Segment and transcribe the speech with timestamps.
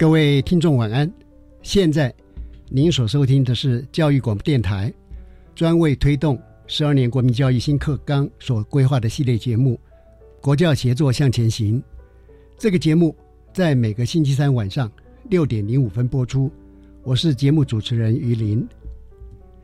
[0.00, 1.12] 各位听众晚安，
[1.60, 2.10] 现在
[2.70, 4.90] 您所收听的是教育广播电台
[5.54, 9.78] 专为推动十二年国民教育新课纲所规划的系列节目
[10.42, 11.78] 《国教协作向前行》。
[12.56, 13.14] 这个节目
[13.52, 14.90] 在每个星期三晚上
[15.28, 16.50] 六点零五分播出。
[17.02, 18.66] 我是节目主持人于林。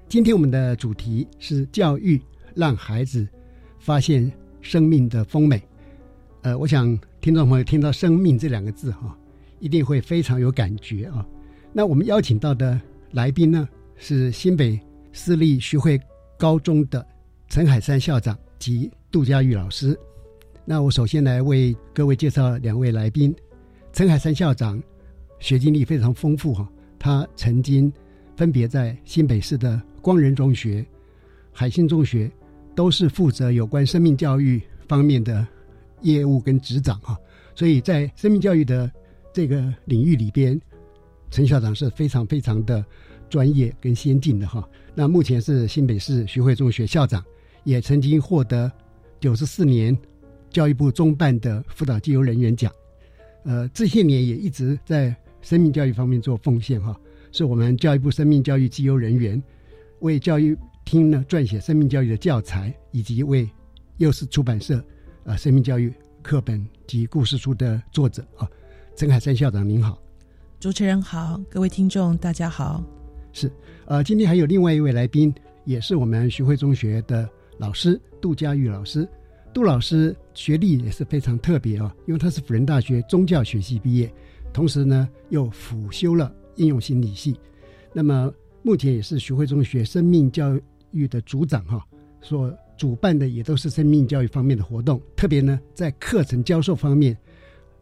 [0.06, 2.20] 今天我们的主题是教育
[2.54, 3.26] 让孩子
[3.78, 5.62] 发现生命的丰美。
[6.42, 6.86] 呃，我想
[7.22, 9.16] 听众朋友听到“生命”这两个字哈。
[9.58, 11.26] 一定会非常有感觉啊！
[11.72, 14.78] 那我们邀请到的来宾呢，是新北
[15.12, 16.00] 私立徐汇
[16.38, 17.06] 高中的
[17.48, 19.98] 陈海山校长及杜佳玉老师。
[20.64, 23.34] 那我首先来为各位介绍两位来宾。
[23.92, 24.82] 陈海山校长
[25.38, 27.91] 学经历非常丰富哈，他曾经
[28.36, 30.84] 分别在新北市的光仁中学、
[31.50, 32.31] 海信中学，
[32.75, 35.47] 都是负责有关生命教育方面的
[36.02, 37.16] 业务跟执掌哈，
[37.54, 38.91] 所以在生命教育的
[39.36, 40.58] 这个领域里边，
[41.30, 42.82] 陈校长是非常非常的
[43.28, 44.66] 专业跟先进的哈。
[44.94, 47.22] 那目前是新北市徐汇中学校长，
[47.62, 48.72] 也曾经获得
[49.20, 49.94] 九十四年
[50.48, 52.72] 教育部中办的辅导机优人员奖。
[53.44, 56.98] 呃，这些年也一直在生命教育方面做奉献哈，
[57.30, 59.41] 是我们教育部生命教育机优人员，
[59.98, 63.46] 为教育厅呢撰写生命教育的教材，以及为
[63.98, 64.82] 幼师出版社
[65.26, 65.92] 啊生命教育
[66.22, 68.48] 课本及故事书的作者啊。
[68.96, 70.00] 陈海山校长您好，
[70.58, 72.82] 主持人好，各位听众大家好。
[73.30, 73.52] 是，
[73.84, 75.34] 呃，今天还有另外一位来宾，
[75.66, 79.06] 也是我们徐汇中学的老师杜佳玉老师。
[79.52, 84.10] 杜老师学历也是非常特别啊，因为他是辅仁大学宗教学系毕业，
[84.50, 87.38] 同时呢又辅修了应用心理系。
[87.92, 88.32] 那么
[88.62, 90.58] 目前也是徐汇中学生命教
[90.92, 91.86] 育的组长哈，
[92.22, 97.14] 所主办的也都是生命教育方面的活动，特别呢在课程教授方面。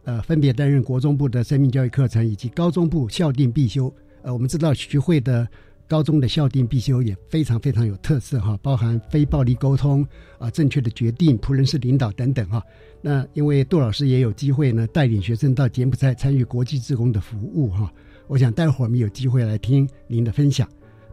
[0.05, 3.93] 呃，分别担任国中部的生命教育课程以及高中部校定必修。
[4.23, 5.49] 呃，我们知道徐汇的
[5.89, 10.07] 高中的校定必修也非常非常有特色哈，包含非暴力沟通
[10.39, 12.63] 啊、正确的决定、仆人式领导等等哈。
[13.01, 17.93] 那因为杜老师也有机会呢，带领学生到柬埔寨参与国际志工的服务哈。
[18.27, 20.69] 我想待会儿我们有机会来听您的分享。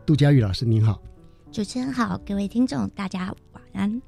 [0.05, 1.01] 杜佳玉老师您好，
[1.51, 4.01] 主持人好，各位听众大家晚安。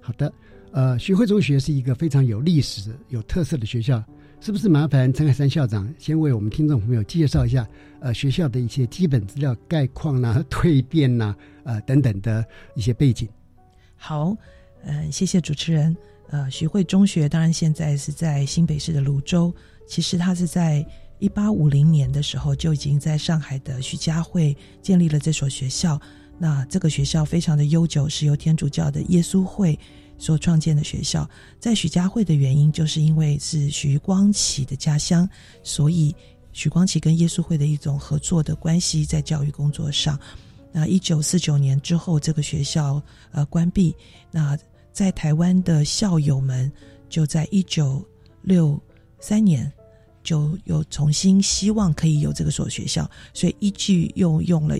[0.00, 0.32] 好的，
[0.72, 4.02] 呃，徐汇中学是一个非常有历史、有特色的学校。
[4.42, 7.68] 是不是麻烦陈海山校长先为我们听众朋友介绍一下，
[8.00, 12.42] 呃，学校的一些基本资料概况呐、蜕变呐、呃等等的
[12.74, 13.28] 一些背景？
[13.96, 14.34] 好，
[14.84, 15.94] 嗯，谢谢主持人。
[16.30, 19.54] 呃，徐汇中学当然现在是在新北市的泸州，
[19.86, 20.86] 其实它是在
[21.18, 26.00] 一八五零年的时候就已经在上海的徐家汇建立了这所学校。
[26.38, 29.78] 那这个学校非常的悠久，是由天主教的耶稣会。
[30.20, 31.28] 所创建的学校，
[31.58, 35.28] 在许家汇的原因，就是因为是徐光启的家乡，
[35.62, 36.14] 所以
[36.52, 40.20] 许光启跟耶稣会的一种合作的关系，在教育工作上。
[40.70, 43.02] 那一九四九年之后，这个学校
[43.32, 43.96] 呃关闭。
[44.30, 44.56] 那
[44.92, 46.70] 在台湾的校友们，
[47.08, 48.04] 就在一九
[48.42, 48.78] 六
[49.18, 49.72] 三年
[50.22, 54.76] 就又重新希望可以有这个所学校，所以依据又用了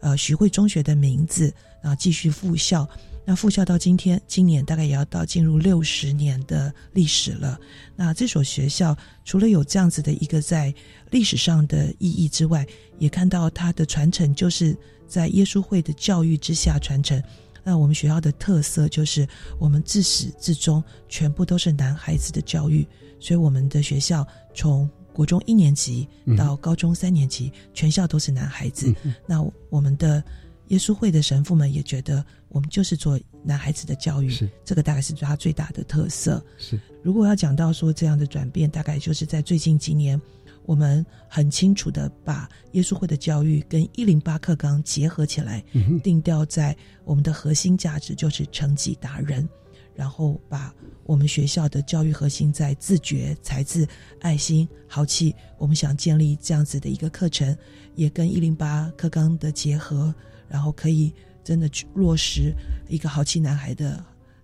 [0.00, 1.52] 呃徐汇中学的名字
[1.82, 2.88] 啊继续复校。
[3.24, 7.58] 那复校到今天，今年大概也要到进入六十年的历史了。
[7.96, 10.74] 那这所学校除了有这样子的一个在
[11.10, 12.66] 历史上的意义之外，
[12.98, 14.76] 也看到它的传承就是
[15.08, 17.22] 在耶稣会的教育之下传承。
[17.62, 19.26] 那我们学校的特色就是
[19.58, 22.86] 我们自始至终全部都是男孩子的教育，
[23.18, 26.06] 所以我们的学校从国中一年级
[26.36, 28.94] 到高中三年级，全校都是男孩子。
[29.26, 30.22] 那我们的
[30.68, 36.44] 耶稣会的神父们也觉得，我们就是做男孩子的教育，是这个大概是他最大的特色。
[36.58, 40.20] 是，如果要讲到说这样的转变，大概就是在最近几年。
[40.66, 45.62] 我们很清楚的把耶稣会的教育跟一零八课纲结合起来，
[46.02, 46.74] 定调在
[47.04, 49.46] 我们的核心价值就是成绩达人，
[49.94, 53.86] 然后把我们学校的教育核心在自觉、才智、
[54.20, 57.54] 爱心、豪气，我们想建立这样子的一个课程，
[57.94, 60.14] 也跟一零八课纲的结合，
[60.54, 61.12] 然后可以
[61.42, 62.54] 真的去落实
[62.88, 64.00] 一个豪气男孩的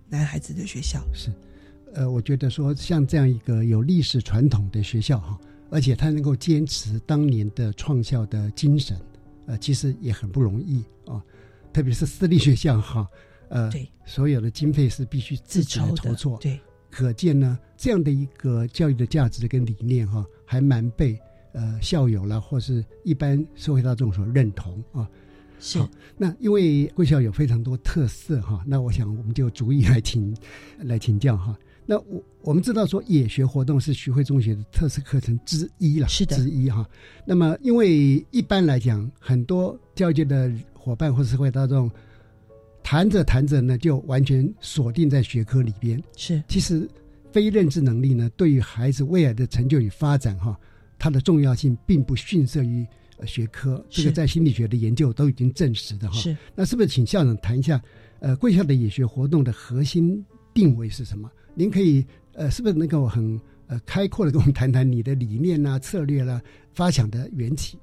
[0.09, 1.01] 男孩子的学校。
[1.15, 1.31] 是，
[1.95, 5.39] 呃，我觉得说像这样一个有历史传统的学校哈。
[5.71, 9.01] 而且他能够坚持当年的创校的精神，
[9.47, 11.23] 呃，其实也很不容易啊。
[11.73, 13.09] 特别是私立学校哈，
[13.51, 16.37] 呃，对所有的经费是必须自己来筹措。
[16.41, 16.59] 对，
[16.91, 21.17] 可见呢，这样的一个教育的价值跟理念哈，还蛮被
[21.53, 25.09] 呃校友啦或是一般社会大众所认同啊。
[25.61, 25.79] 是。
[26.17, 30.37] 那因为贵校有非常多特色哈，那我想我们就逐一来请
[30.79, 31.57] 来请教哈。
[31.87, 36.89] 那我我们知道说野学活动是徐汇中学的特色课程之一了，是的，之一哈。
[37.27, 41.91] 那么因为一般来讲，很多教育界的伙伴或社会大众
[42.83, 46.01] 谈着谈着呢，就完全锁定在学科里边。
[46.17, 46.89] 是，其实
[47.33, 50.57] 非认知能力呢，对于孩子未来的成就与发展哈，
[50.97, 52.87] 它的重要性并不逊色于
[53.27, 53.85] 学科。
[53.89, 56.19] 这个在心理学的研究都已经证实的哈。
[56.19, 57.81] 是，那是不是请校长谈一下？
[58.21, 60.23] 呃，贵校的野学活动的核心
[60.53, 61.31] 定位是什么？
[61.55, 66.41] 您可以呃，是不是能够很呃开阔的跟我们谈谈你的理念啊、策略啦、
[66.75, 67.79] 发想的缘起？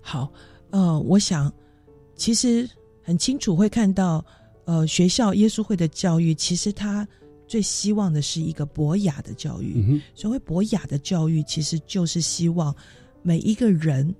[0.00, 0.32] 好，
[0.70, 1.52] 呃，我想
[2.16, 2.68] 其实
[3.02, 4.24] 很清楚会看到，
[4.64, 7.06] 呃，学校耶稣会的教育，其实他
[7.46, 10.00] 最希望的是一个博雅的教育。
[10.14, 12.74] 所谓博雅的教育，其实就是希望
[13.22, 14.14] 每一个人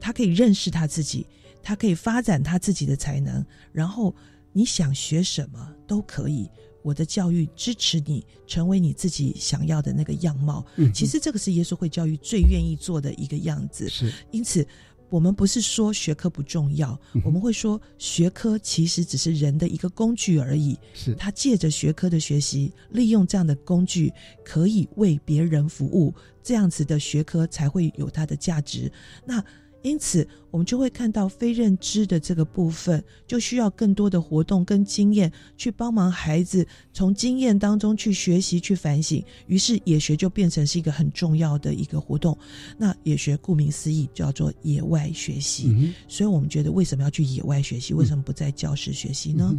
[0.00, 1.26] 他可以认识他自己，
[1.62, 4.14] 他可以发展他自己的才能，然后
[4.52, 6.48] 你想学什么都可以。
[6.82, 10.64] 我的教育支持你成为你自己想要的那个样貌。
[10.76, 13.86] 嗯，其实这个是耶稣会教育最愿意做的一个样子。
[13.86, 14.66] 是，因此
[15.10, 20.74] 我们不是说学科不重要，我们会说学科其实只是人的一个工具而已。
[20.94, 24.10] 是，他借着学科的学习，利用这样的工具，
[24.42, 28.90] 可以为别人服务，这样子的学科才会有它的价值。
[29.26, 29.44] 那。
[29.82, 39.24] 因此，我们就会看到非认知的这个部分，就需要更多的活动跟经验去帮忙孩子从经验当中去学习、去反省。
[39.46, 42.36] 于是，野学就变成是一个很重要的一个活动。
[42.76, 47.94] 那野学顾名思义叫做野外学习，所以我们觉得为什么要去野外学习？
[47.94, 49.56] 为什么不在教室学习呢？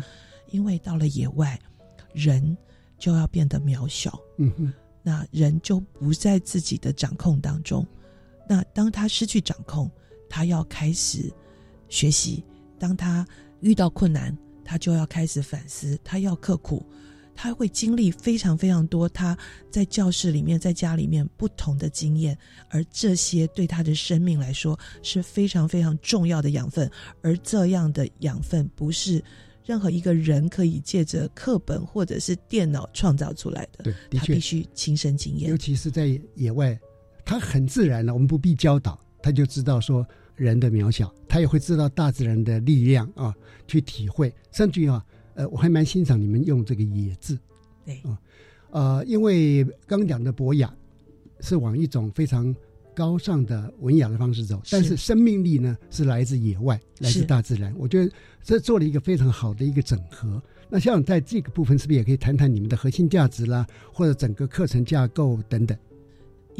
[0.52, 1.60] 因为到了野外，
[2.14, 2.56] 人
[3.00, 4.20] 就要变得渺小。
[4.38, 7.84] 嗯哼，那人就不在自己的掌控当中。
[8.48, 9.90] 那当他失去掌控，
[10.32, 11.30] 他要开始
[11.90, 12.42] 学习，
[12.80, 13.28] 当他
[13.60, 16.82] 遇到困难，他就要开始反思，他要刻苦，
[17.36, 19.38] 他会经历非常非常多他
[19.70, 22.38] 在教室里面、在家里面不同的经验，
[22.70, 26.90] 而这些对他的生命来说是非常非常重要的养分，
[27.22, 29.22] 而这样的养分不是
[29.66, 36.80] 任何一个人可以借着课本或者是电脑创造出来的，对，他必须亲身经验，尤其是在野外，
[37.26, 40.08] 他很自然了，我们不必教导，他就知道说。
[40.36, 43.34] 人的渺小，他也会知道大自然的力量啊，
[43.68, 44.34] 去体会。
[44.52, 47.38] 甚至于啊，呃，我还蛮欣赏你们用这个“野”字，
[47.86, 48.20] 对啊，
[48.72, 50.74] 呃，因为刚讲的博雅
[51.40, 52.56] 是往一种非常
[52.94, 57.74] 高尚的文雅的方式走，但是生命力呢是来自野外，来自大自然。
[57.78, 58.12] 我觉得
[58.44, 60.42] 这做了一个非常好的一个整合。
[60.70, 65.78] 那像在这个部分，是不是也可以谈谈你们的核心价值啦，或者整个课程架构等等？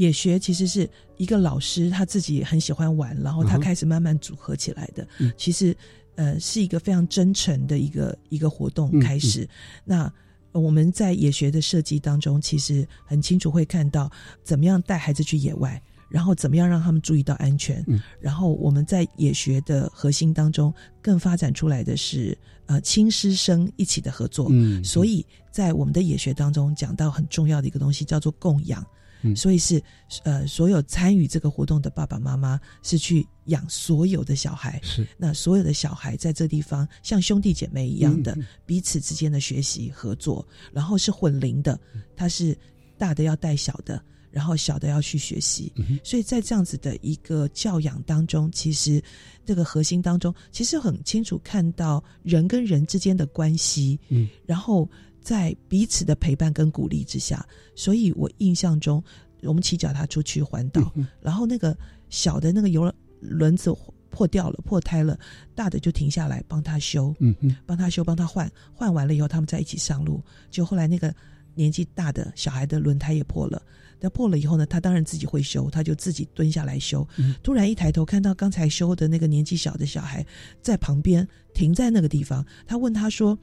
[0.02, 5.08] 野学其实是一个老师他自己很喜欢玩，然后他开始慢慢组合起来的。
[5.38, 5.78] 其实，
[6.16, 9.48] 呃，是一个非常真诚的一个一个活动开始。
[9.86, 10.12] 那
[10.54, 14.10] 我们在野学的设计当中，其实很清楚会看到
[14.44, 15.80] 怎么样带孩子去野外，
[16.10, 17.86] 然后怎么样让他们注意到安全。
[18.20, 24.50] 然后我们在野学的核心当中，更发展出来的是呃亲师生一起的合作。
[24.84, 28.84] 所以在我们的野学当中，讲到很重要的一个东西叫做供养。
[29.22, 29.36] 嗯。
[29.36, 29.82] 所以是
[30.24, 34.80] 呃，所有参与这个活动的爸爸妈妈是去养所有的小孩。
[34.84, 35.08] 是。
[35.18, 41.80] 那所有的小孩在这地方像兄弟姐妹一样的、彼此之间的学习合作，然后是混龄的，
[42.16, 42.58] 他是
[42.98, 45.72] 大的要带小的，然后小的要去学习。
[45.76, 49.02] 嗯所以在这样子的一个教养当中，其实
[49.46, 54.90] 这个核心当中，其实很清楚看到人跟人之间的关系，嗯，然后
[55.22, 59.02] 在彼此的陪伴跟鼓励之下，所以我印象中，
[59.44, 61.78] 我们骑脚踏出去环岛，嗯然后那个
[62.10, 63.74] 小的那个游轮子
[64.10, 65.18] 破掉了、破胎了，
[65.56, 70.22] 大的就停下来帮他修，嗯嗯帮他修、帮他换，换完了以后，他们再一起上路。
[70.50, 71.14] 就后来那个
[71.54, 73.62] 年纪大的小孩的轮胎也破了，
[74.00, 77.08] 那破了以后呢，他当然自己会修，他就自己蹲下来修。
[77.18, 80.26] 嗯突然一抬头看到刚才修的那个年纪小的小孩
[80.62, 83.38] 在旁边停在那个地方，他问他说：“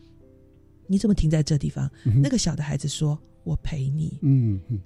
[0.88, 4.80] 你怎么停在这地方？”嗯那个小的孩子说：“我陪你。”嗯嗯，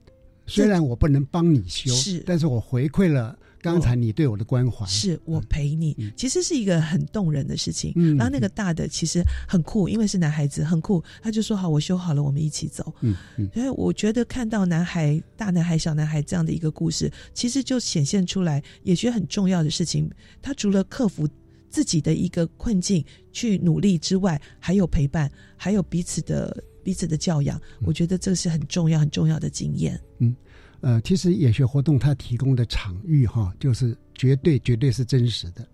[0.46, 4.84] 虽然我不能帮你修，是但是我回馈了刚才你对我的关怀。
[4.86, 7.92] 是我陪你，嗯其实是一个很动人的事情。
[7.94, 11.02] 嗯然后那个大的其实很酷，因为是男孩子，很酷。
[11.22, 12.92] 他就说：“好，我修好了，我们一起走。
[13.02, 20.10] 嗯嗯”所以我觉得看到男孩、大男孩、小男孩这样的一个故事，其实就显现出来，也觉得很重要的事情。
[20.42, 21.28] 他除了克服
[21.72, 23.02] 自己的一个困境
[23.32, 27.58] 去努力之外，还有陪伴，还有彼此的彼此的教养。
[27.80, 29.98] 嗯我觉得这是很重要、很重要的经验。
[30.18, 30.36] 嗯
[30.82, 35.66] 呃，其实野学活动它提供的场域哈，就是绝对绝对是真实的，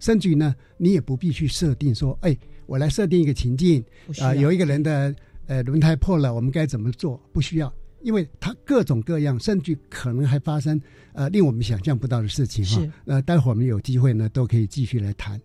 [0.00, 3.84] 甚至于呢，你也不必去设定说，哎，我来设定一个情境
[4.20, 5.14] 啊、有一个人的
[5.46, 7.20] 呃轮胎破了，我们该怎么做？
[7.30, 7.72] 不需要，
[8.04, 10.80] 因为它各种各样，甚至可能还发生
[11.14, 12.92] 呃令我们想象不到的事情哈是。
[13.06, 15.40] 呃，待会儿我们有机会呢，都可以继续来谈。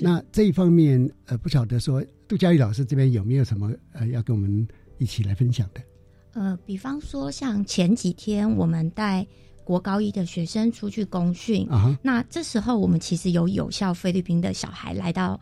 [0.00, 5.80] 那这一方面，呃，不晓得说杜佳玉老师这边有没有什么呃要跟我们一起来分享的？
[6.32, 9.26] 呃，比方说像前几天我们带
[9.64, 15.38] 国高一的学生出去公训，啊，那这时候我们其实有有效菲律宾的小孩来到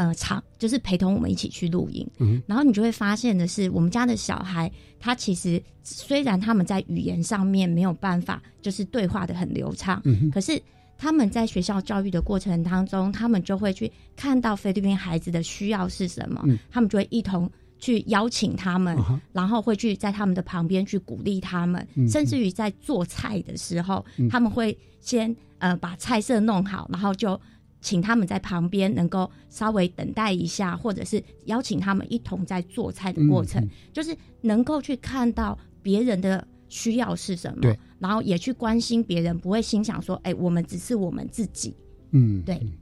[0.00, 2.08] 呃场，就是陪同我们一起去露营。
[2.20, 10.58] 嗯然后你就会发现的是，我们家的小孩他其实虽然他们在语言上面没有办法就是对话的很流畅，嗯哼，可是
[10.96, 16.58] 他们在学校教育的过程当中，他们就会去看到菲律宾孩子的需要是什么，嗯。
[16.70, 18.96] 他们就会一同去邀请他们，
[19.32, 24.30] 然后会去在他们的旁边去鼓励他们，嗯甚至于在做菜的时候，嗯。
[24.30, 27.38] 他们会先呃把菜色弄好，然后就
[27.80, 41.74] 请他们在旁边能够稍微等待一下，或者是邀请他们一同在做菜的过程，嗯就是能够去看到别人的需要是什么，然后也去关心别人，不会心想说，哎，我们只是我们自己。
[42.10, 42.72] 嗯，对嗯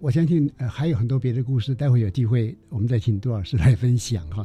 [0.00, 4.44] 我相信呃还有很多别的故事，待会有机会我们再请杜老师来分享哈。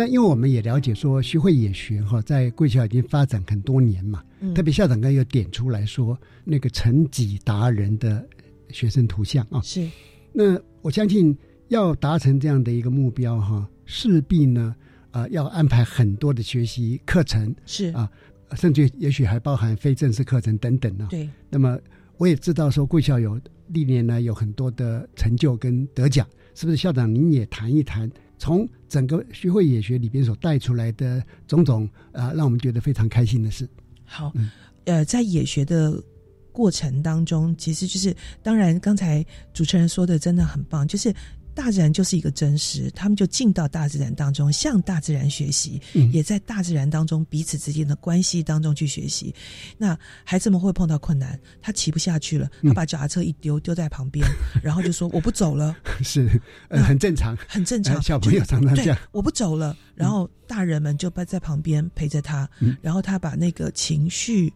[0.00, 4.54] 那因为我们也了解说，徐汇野学哈在贵校已经发展很多年嘛，嗯。
[4.54, 8.26] 特别校长刚又点出来说那个成绩达人的
[8.70, 9.86] 学生图像啊，是。
[10.32, 11.36] 那我相信
[11.68, 14.74] 要达成这样的一个目标哈，势必呢，
[15.10, 17.88] 呃，要安排很多的学习课程，是。
[17.90, 18.10] 啊
[18.56, 21.78] 甚至也许还包含非正式课程等等呢、对，那么
[22.16, 26.76] 我也知道说贵校有历年呢有很多的成就跟得奖，是不是？
[26.76, 28.10] 校长您也谈一谈，
[28.40, 33.68] 从整个学会野学里边所带出来的种种啊、让我们觉得非常开心的事。
[34.04, 34.50] 好，嗯
[34.86, 36.02] 呃，在野学的
[36.50, 41.14] 过程当中，其实就是当然，刚才主持人说的真的很棒，就是
[41.54, 49.34] 大自然就是一个真实，他们就进到大自然当中，向大自然学习，嗯也在大自然当中彼此之间的关系当中去学习。
[49.76, 54.26] 那孩子们会碰到困难，他骑不下去了，嗯他把脚踏车一丢，丢在旁边，
[54.62, 56.28] 然后就说我不走了，是，
[56.68, 57.36] 呃，很正常。
[57.48, 57.96] 很正常。
[57.96, 59.76] 呃小朋友常常这样，我不走了。
[59.94, 64.52] 然后大人们就在在旁边陪着他，嗯然后他把那个情绪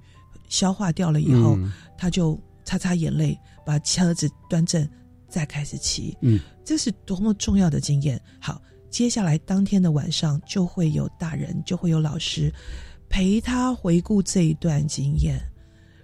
[0.49, 4.89] 消化掉了以后，嗯他就擦擦眼泪，把车子端正，
[5.35, 6.17] 再开始骑。
[6.21, 8.21] 嗯，这是多么重要的经验。
[8.41, 12.53] 好，接下来当天的晚上就会有大人，就会有老师
[13.09, 15.41] 陪他回顾这一段经验，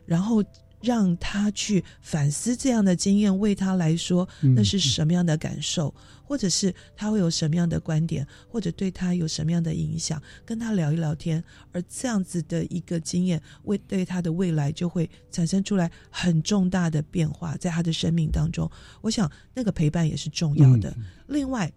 [0.04, 0.42] 然后。
[0.80, 5.94] 让他去反思这样的经验，为他来说嗯那是什么样的感受，
[6.24, 11.42] 或者是他会有什么样的观点，或者对他有什么样的影响，跟他聊一聊天。
[11.72, 18.70] 而这样子的一个经验，为对他的未来就会产生出来很重大的变化，在他的生命当中，
[19.00, 20.96] 我想那个陪伴也是重要的。
[21.26, 21.72] 另外，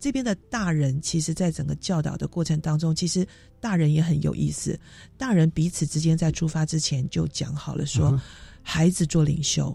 [0.00, 3.26] 这边的大人，其实在整个教导的过程当中，其实
[3.60, 4.78] 大人也很有意思。
[5.16, 8.20] 大人彼此之间在出发之前就讲好了，说
[8.70, 9.74] 孩子做领袖，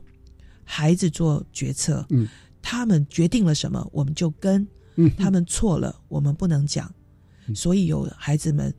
[0.63, 2.27] 孩子做决策，嗯，
[2.62, 4.67] 他们决定了什么，我们就跟。
[4.97, 6.93] 嗯，他们错了，我们不能讲。
[7.55, 8.71] 所以有孩子们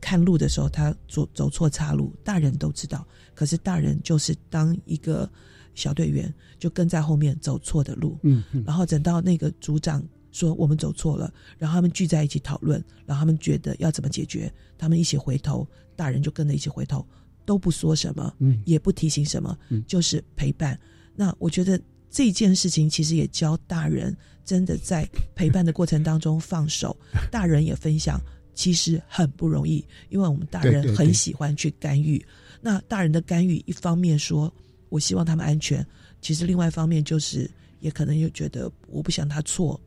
[0.00, 3.06] 看路的时候，他走走错岔路，大人都知道。
[3.34, 5.30] 可是大人就是当一个
[5.74, 8.18] 小队员，就跟在后面走错的路。
[8.22, 17.06] 嗯，然后等到那个组长说我们走错了，然后他们聚在一起讨论，然后他们觉得要怎么解决，他们一起回头，大人就跟着一起回头，
[17.48, 20.78] 都不说什么，嗯，也不提醒什么，嗯，就是陪伴。
[21.16, 24.14] 那我觉得这件事情其实也教大人。
[24.44, 26.96] 真的在陪伴的过程当中放手，
[27.30, 28.18] 大人也分享，
[28.54, 32.24] 其实很不容易，因为我们大人很喜欢去干预。
[32.62, 34.50] 那大人的干预，一方面说
[34.88, 35.86] 我希望他们安全，
[36.22, 37.50] 其实另外一方面就是
[37.80, 39.78] 也可能又觉得我不想他错，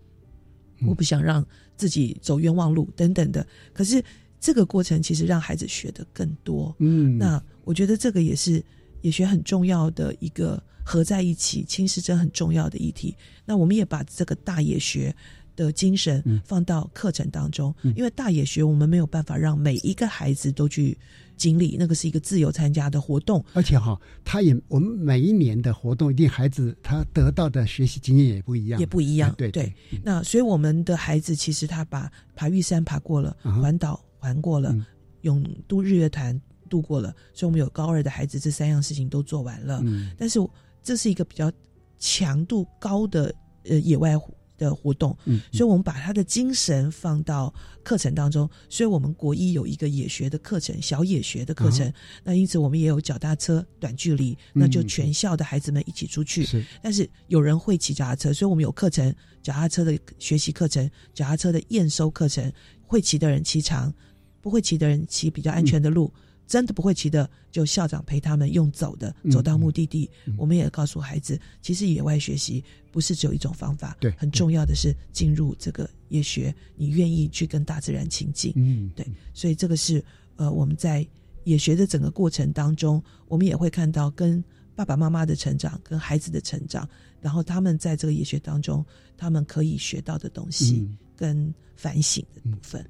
[0.85, 1.43] 我不想让
[1.75, 3.43] 自己走冤枉路等等的。
[3.73, 3.99] 可是
[4.41, 6.75] 这个过程其实让孩子学的更多。
[6.79, 8.61] 嗯，那我觉得这个也是
[8.99, 10.61] 也学很重要的一个。
[10.83, 13.15] 合在一起，亲师真很重要的议题。
[13.45, 15.15] 那我们也把这个大野学
[15.55, 20.97] 的精神放到课程当中，因为大野学我们没有办法让每一个孩子都去
[21.37, 23.45] 经历，那个是一个自由参加的活动。
[23.53, 29.33] 而且哈，他也我们每一年的活动，一定孩子他得到的学习经验也不一样，也不一样。
[29.37, 29.71] 对对。
[30.03, 34.73] 那所以我们的孩子其实他把爬玉山爬过了，环岛环过了，
[35.21, 39.81] 永都日月潭度过了，所以我们有高二的孩子这三样事情都做完了。
[39.83, 40.39] 嗯，但是。
[40.83, 41.51] 这是一个比较
[41.99, 43.31] 强度高的
[43.65, 44.17] 呃野外
[44.57, 59.13] 的活动，嗯，所以我们把他的精神放到课程当中，所以我们国一有一个野学的课程，小野学的课程，那因此我们也有脚踏车短距离，那就全校的孩子们一起出去，是，但是有人会骑脚踏车，所以我们有课程，
[59.43, 62.51] 脚踏车的学习课程，脚踏车的验收课程，
[62.87, 63.93] 会骑的人骑长，
[64.41, 66.11] 不会骑的人骑比较安全的路。
[66.47, 70.09] 真的不会骑的，就校长陪他们用走的，走到目的地。
[70.37, 79.07] 我们也告诉孩子，其实野外学习不是只有一种方法，对，很重要的是进入这个野学，你愿意去跟大自然亲近，嗯，对。
[79.33, 80.03] 所以这个是
[80.35, 81.07] 呃，我们在
[81.45, 84.43] 野学的整个过程当中，我们也会看到跟
[84.75, 86.85] 爸爸妈妈的成长，跟孩子的成长，
[87.21, 90.85] 然后他们在这个野学当中，他们可以学到的东西
[91.15, 92.85] 跟反省的部分，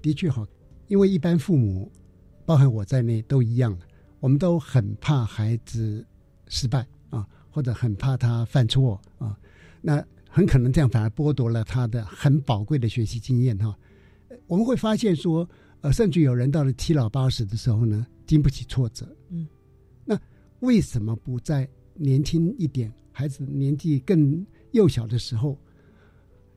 [0.00, 0.46] 的确好，
[0.88, 1.90] 因为一般父母。
[2.44, 3.86] 包含我在内都一样的，
[4.18, 6.04] 我们都很怕孩子
[6.48, 9.38] 失败啊，或者很怕他犯错啊，
[9.80, 13.74] 那很可能这样反而剥夺了他的很宝贵的学习经验哈。
[14.48, 15.48] 我们会发现说，
[15.82, 19.06] 呃，甚至有人到了七老八十的时候呢，经不起挫折。
[19.28, 19.46] 嗯，
[20.04, 20.18] 那
[20.58, 25.56] 为什么不在年轻一点、孩子年纪更幼小的时候，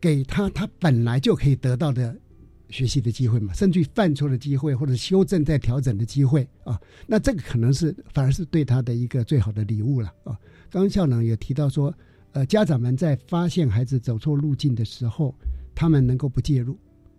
[0.02, 2.20] 给他他本来就可以得到的？
[2.70, 10.38] 学习的机会嘛，甚至于犯错的机会，或者修正再调整的机会啊，那这个可能是反而是对他的一个最好的礼物了啊。
[10.70, 11.94] 刚刚校长也提到说，
[12.32, 15.34] 呃，家长们在发现孩子走错路径的时候，
[15.74, 16.78] 他们能够不介入，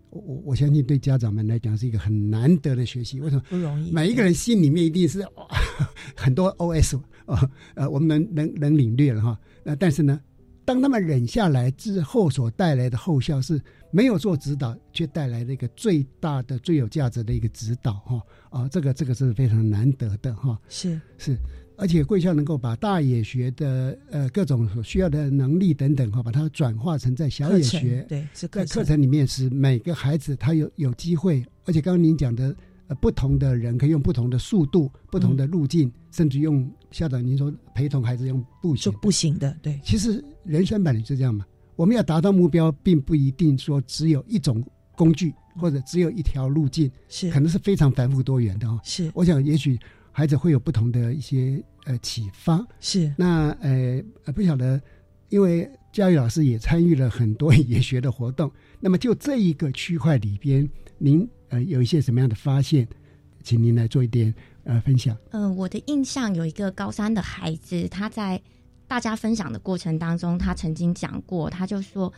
[0.09, 3.19] 我我我相信对家长们来讲是一个很难得的学习。
[3.19, 3.41] 为什么？
[3.49, 3.91] 不容易。
[3.91, 5.25] 每一个人心里面一定是
[6.15, 9.39] 很多 OS 啊，呃，我们能能能领略了哈。
[9.63, 10.19] 那但是呢？
[10.65, 13.57] 当他们忍下来之后，所带来的后效是
[13.91, 20.59] 没有做指导，却带来了一个最大的、最有价值的一个指导，哈啊，这个这个是非常难得的，哈。
[20.69, 21.37] 是是，
[21.77, 32.55] 而且贵校能够把大野学的呃各种所需要的能力等等，哈，把它转化成在小野学，对，是在课程里面是每个孩子他有有机会，而且刚刚您讲的。
[32.89, 39.77] 呃，不同的人可以用不同的速度、不同的路径，甚至用校长您说陪同孩子用步行，步行的，对。
[39.83, 41.45] 其实人生本来就这样嘛。
[41.77, 44.61] 我们要达到目标，并不一定说只有一种
[44.97, 48.77] 工具或者只有一条路径，是可能是非常繁复多元的哦。
[48.83, 49.79] 是，我想也许
[50.11, 52.61] 孩子会有不同的一些呃启发。
[52.81, 54.81] 是，那呃不晓得，
[55.29, 61.25] 因为教育老师也参与了很多研学的活动，那么就这一个区块里边，您。
[61.49, 62.85] 呃，有一些什么样的发现，
[63.41, 64.35] 请您来做一点
[64.65, 65.17] 呃分享。
[65.31, 68.37] 嗯，我的印象有一个高三的孩子，他在
[68.87, 72.11] 大家分享的过程当中，他曾经讲过，他就说，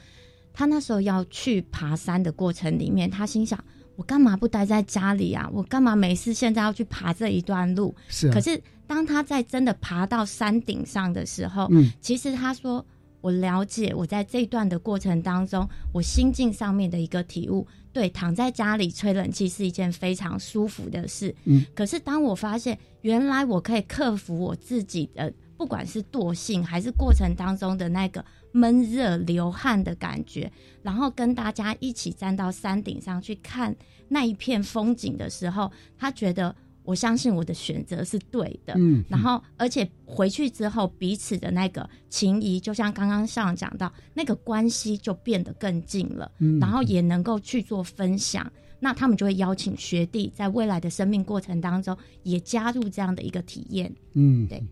[0.53, 3.61] 他那时候要去爬山的过程里面，他心想，
[3.95, 5.49] 我干嘛不待在家里啊？
[5.51, 7.93] 我干嘛没事现在要去爬这一段路？
[8.07, 8.31] 是。
[8.31, 12.85] 可是当他在真的爬到山顶上的时候，嗯，其实他说，
[13.21, 17.67] 我了解我在这段的过程当中，我心境上面的一个体悟。
[17.91, 21.35] 对，躺在家里吹冷气是一件非常舒服的事。
[21.45, 30.49] 嗯，可是当我发现原来我可以克服我自己的不管是惰性还是过程当中的那个闷热流汗的感觉，
[30.81, 33.75] 然后跟大家一起站到山顶上去看
[34.07, 36.55] 那一片风景的时候，他觉得。
[36.83, 48.51] 我相信我的选择是对的，嗯，然后而且回去之后，彼此的那个情谊，就像刚刚校长讲到，那个关系就变得更近了，嗯然后也能够去做分享。
[48.79, 53.93] 那他们就会邀请学弟在未来的生命过程当中也加入这样的一个体验。
[54.13, 54.63] 嗯，对，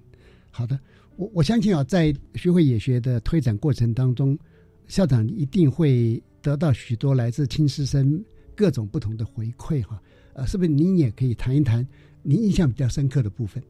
[0.58, 0.80] 好的，
[1.18, 4.36] 我我相信啊，在学会野学的推展过程当中，
[4.88, 8.20] 校长一定会得到许多来自亲师生
[8.56, 10.02] 各种不同的回馈哈。
[10.34, 11.88] 呃，是不是您也可以谈一谈
[12.24, 13.62] 您印象比较深刻的部分？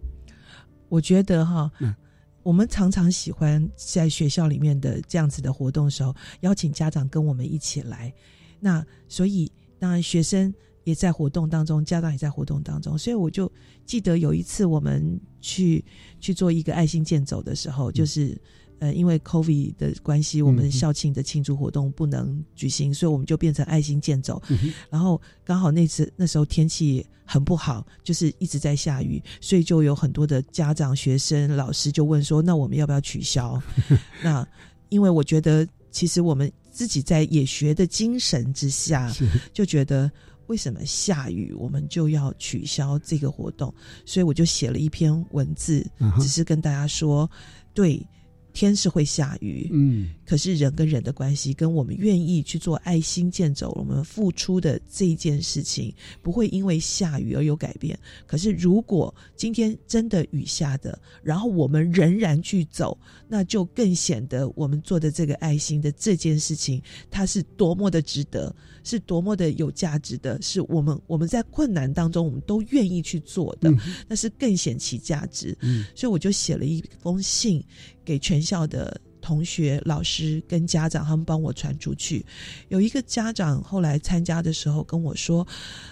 [0.88, 1.94] 我觉得哈，嗯
[2.42, 8.14] 我们常常喜欢在学校里面的这样子的活动的时候，邀请家长跟我们一起来。
[8.62, 10.54] 那所以当然学生
[10.86, 12.98] 也在活动当中，家长也在活动当中。
[12.98, 13.52] 所以我就
[13.86, 15.84] 记得有一次我们去
[16.20, 18.38] 去做一个爱心健走的时候，就是。
[18.80, 24.40] 呃，因为 COVID 的关系，我们校庆的庆祝活动不能举行，所以我们就变成爱心健走。
[24.50, 33.60] 嗯然后刚好那次那时候天气很不好，就是一直在下雨，所以就有很多的家长、学生、老师就问说：“那我们要不要取消？”
[34.22, 34.48] 那
[34.90, 39.12] 因为我觉得，其实我们自己在野学的精神之下，
[39.52, 40.12] 就觉得
[40.48, 43.74] 为什么下雨我们就要取消这个活动？
[44.06, 47.30] 所以我就写了一篇文字，嗯只是跟大家说，
[47.74, 48.06] 对。
[48.54, 57.98] 天是会下雨，嗯，可是人跟人的关系，跟我们愿意去做爱心健走，我们付出的这一件事情，不会因为下雨而有改变。
[58.26, 75.58] 可是如果今天真的雨下的，然后我们仍然去走，那就更显得我们做的这个爱心的这件事情，它是多么的值得，是多么的有价值的，是我们我们在困难当中，我们都愿意去做的，嗯那是更显其价值。
[75.62, 77.64] 嗯所以我就写了一封信
[78.04, 82.26] 给全校的同学、老师跟家长，他们帮我传出去。
[82.70, 85.46] 有一个家长后来参加的时候跟我说：“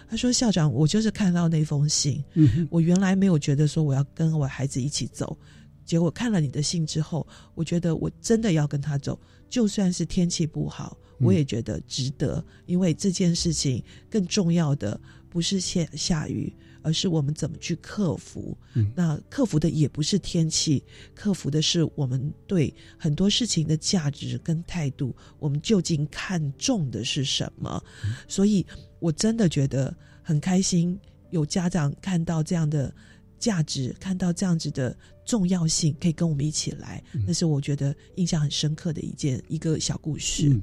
[0.07, 5.37] 他说校长，我就是看到那封信，嗯我原来没有觉得说我要跟我孩子一起走，
[5.83, 9.19] 结果看了你的信之后，我觉得我真的要跟他走，
[9.49, 14.97] 就算是天气不好，我也觉得值得，因为这件事情更重要的
[15.29, 18.55] 不是下下雨。”而是我们怎么去克服？
[18.75, 20.83] 嗯那克服的也不是天气，
[21.15, 27.83] 克服的是我们对很多事情的价值跟态度，我们究竟看重的是什么？
[28.27, 28.63] 所以
[28.99, 30.97] 我真的觉得很开心，
[31.31, 32.93] 有家长看到这样的
[33.39, 34.95] 价值，看到这样子的
[35.25, 40.49] 重要性，可以跟我们一起来，那是我觉得印象很深刻的一件一个小故事。
[40.49, 40.61] 嗯，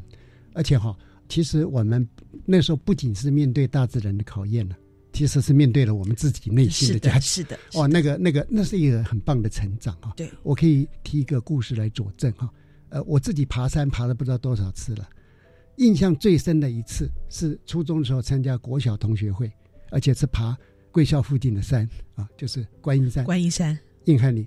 [0.55, 0.97] 而且哈，
[1.29, 2.09] 其实我们
[2.47, 4.77] 那时候不仅是面对大自然的考验了，
[5.13, 7.27] 其实是面对了我们自己内心的，价值。
[7.27, 10.13] 是的，哦，那个那个，那是一个很棒的成长啊！
[10.17, 12.51] 对，我可以提一个故事来佐证哈。
[12.89, 15.09] 呃，我自己爬山爬了不知道多少次了，
[15.77, 19.51] 印象最深的一次是初中的时候参加国小同学会，
[19.91, 20.57] 而且是爬
[20.91, 23.25] 贵校附近的山啊，就是观音山。
[23.25, 24.47] 观音山，硬汉里，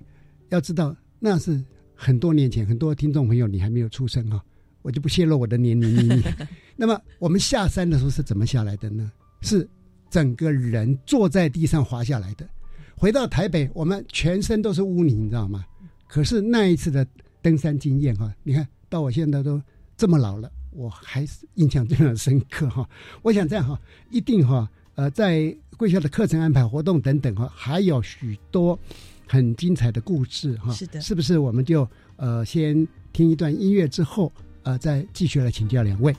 [0.50, 1.62] 要知道那是
[1.94, 4.44] 很多年前，很多听众朋友你还没有出生哈、
[4.82, 6.22] 我就不泄露我的年龄秘密。
[6.76, 9.10] 那么我们下山的时候是怎么下来的呢？
[9.42, 9.68] 是
[10.16, 12.48] 整个人坐在地上滑下来的。
[12.96, 15.62] 回到台北，我们全身都是污泥，你知道吗？
[16.08, 17.06] 可是那一次的
[17.42, 19.60] 登山经验哈，你看到我现在都
[19.94, 22.88] 这么老了，我还是印象非常深刻哈。
[23.20, 23.78] 我想这样哈，
[24.10, 28.78] 一定哈，呃，在贵校的课程安排、活动等等哈，还有许多
[29.26, 30.72] 很精彩的故事哈。
[30.72, 36.10] 是的是不是我们就呃先听一段音乐之后，呃，再继续来请教两位。《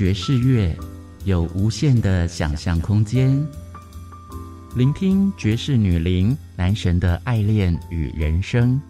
[0.00, 0.74] 爵士乐，
[1.26, 3.38] 有无限的想象空间。
[4.74, 8.80] 聆听爵士女伶男神的爱恋与人生，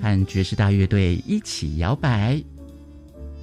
[0.00, 2.42] 和爵士大乐队一起摇摆。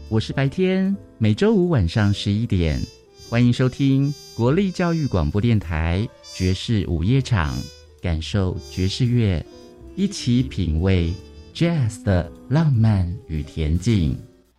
[0.10, 2.82] 我是白天，每周五晚上十一点，
[3.30, 7.56] 欢迎收听国立教育广播电台爵士午夜场，
[8.02, 9.46] 感受爵士乐，
[9.96, 11.13] 一起品味
[11.54, 14.17] jazz 的浪漫与恬静。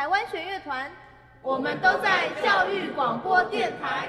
[0.00, 0.90] 台湾弦乐团，
[1.42, 4.08] 我们都在教育广播电台。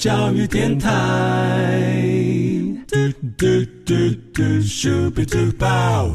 [0.00, 0.88] 教育电台。
[2.88, 2.96] 嘟
[3.36, 3.46] 嘟
[3.84, 3.94] 嘟
[4.32, 6.08] 嘟咻比嘟爆。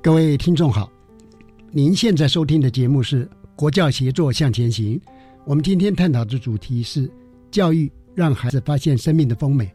[0.00, 0.90] 各位听众好，
[1.70, 4.98] 您现在收听的节目是《国教协作向前行》。
[5.44, 7.10] 我们今天探讨的主题是
[7.50, 9.70] 教育让孩子发现生命的丰美。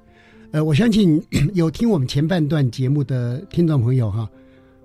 [0.53, 1.19] 呃，我相信
[1.55, 4.29] 有听我们前半段节目的听众朋友哈，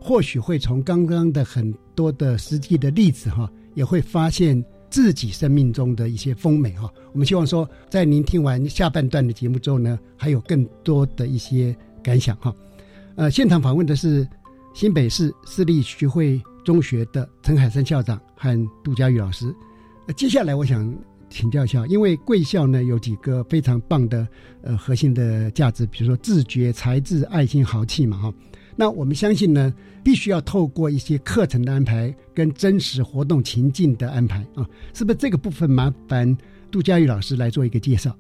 [0.00, 6.90] 或许会从刚刚的很多的实际的例子哈，也会发现自己生命中的一些丰美哈。
[7.12, 12.50] 我们希望说，在您听完下半段的节目之后呢，还有更多的一些感想哈。
[13.16, 14.26] 呃，现场访问的是
[14.72, 19.54] 新北市私立徐汇中学的陈海山校长和杜佳玉老师。
[20.06, 20.90] 呃，接下来我想。
[21.30, 24.26] 请教一下，因为贵校呢有几个非常棒的
[24.62, 28.34] 呃核心的价值，比如说自觉、才智、爱心、豪气嘛哈。
[28.76, 34.64] 那我们相信呢，必须要透过一些课程的安排跟真实活动情境的安排啊，
[34.94, 36.36] 是不是这个部分麻烦
[36.70, 38.16] 杜佳玉老师来做一个介绍？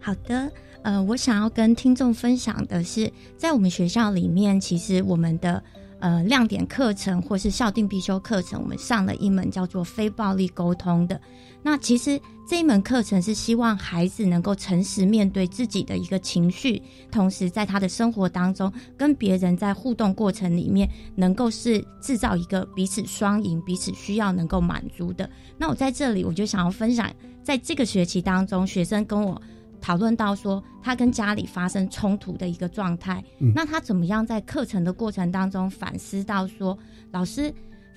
[0.00, 0.50] 好的，
[0.82, 5.62] 呃，我想要跟听众分享的是，在我们学校里面，其实我们的。
[6.02, 11.20] 呃，亮点课程或是校定必修课程，我们上了一门叫做非暴力沟通的。
[11.62, 12.18] 那其实
[12.50, 25.30] 这一门课程是希望孩子能够诚实面对自己的一个情绪，同时在他的生活当中跟别人在互动过程里面，能够是制造一个彼此双赢、彼此需要能够满足的。
[25.56, 27.08] 那我在这里我就想要分享，
[27.40, 29.40] 在这个学期当中，学生跟我。
[29.82, 36.78] 讨论到说他跟家里发生冲突的一个状态，那他怎么样在课程的过程当中反思到说，
[37.12, 37.50] 老师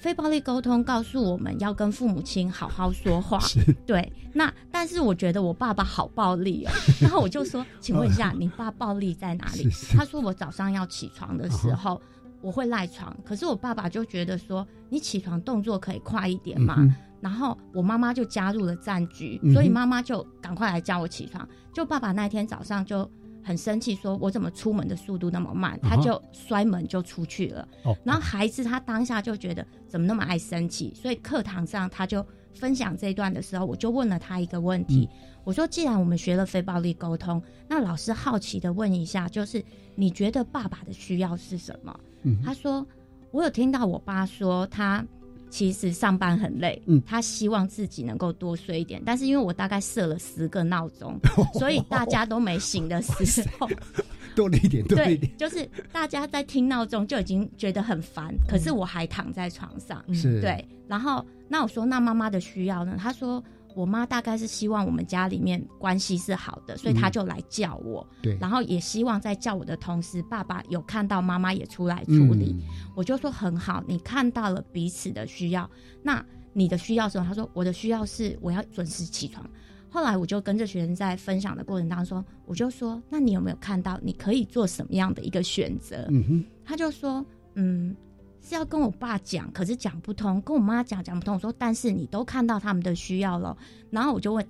[0.03, 3.39] 非暴力沟通告诉我们要跟父母亲好好说话，
[3.87, 4.11] 对。
[4.33, 9.69] 那但是我觉得我爸爸好暴力哦， 然后我就说，请问一下，你爸暴力在哪里？
[9.95, 12.01] 他说我早上要起床的时候
[12.41, 16.75] 我会赖床，可是我爸爸就觉得说，你起床动作可以快一点嘛。
[17.21, 21.47] 然后我妈妈就加入了战局，所以妈妈就赶快来叫我起床。
[21.71, 23.09] 就爸爸那天早上就
[23.43, 27.67] 很生气，说我怎么出门的速度那么慢，他就摔门就出去了。
[27.83, 32.25] 哦，然后孩子他当下就觉得怎么那么爱生气，所以课堂上他就
[32.55, 35.09] 分享这一段的时候，我就问了他一个问题，
[35.43, 39.63] 我说既然我们学了非暴力沟通，那老师好奇的问一下，就是
[39.95, 41.99] 你觉得爸爸的需要是什么？
[42.23, 42.85] 嗯他说
[43.31, 45.05] 我有听到我爸说他。
[45.53, 51.15] 其实上班很累，嗯，他希望自己能够多睡一点，但是因为我大概设了十个闹钟，
[51.53, 53.69] 所以大家都没醒的时候，
[54.35, 60.67] 多了一点，多了一点，就是大家在听闹钟就已经觉得很烦，可是我还躺在床上，是对。
[60.87, 62.97] 然后那我说那妈妈的需要呢？
[62.99, 63.41] 他说
[63.75, 68.37] 我妈大概是希望我们家里面关系是好的，所以她就来叫我，对。
[68.39, 72.55] 然后也希望在叫我的同时，爸爸有看到妈妈也出来处理，
[72.95, 75.69] 我就说很好，你看到了彼此的需要，
[76.01, 77.25] 那你的需要是什么？
[77.27, 79.45] 他说我的需要是我要准时起床。
[79.89, 87.95] 后来我就跟着学生在分享的过程当中，我就说：“那你有没有看到你可以做什么样的一个选择？”嗯哼，他就说：“嗯，
[88.43, 93.57] 是要跟我爸讲，可是讲不通；跟我妈讲讲不通。”我说：“但是你都看到他们的需要了。”
[93.89, 94.45] 然后我就问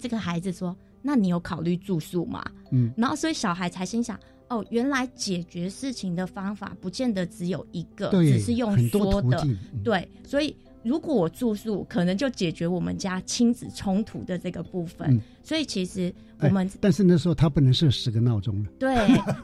[0.00, 9.46] 这个孩子说：“那你有考虑住宿吗？”嗯，然后所以小孩才心想：“哦，原来解决事情的方法不见得只有一个，只是用说的。
[9.84, 10.56] 对，所以。
[10.84, 15.20] 如果我住宿，可能就解决我们家亲子冲突的这个部分。
[15.42, 18.70] 所以其实我们，但是那时候他不能设十个闹钟了。
[18.78, 18.94] 对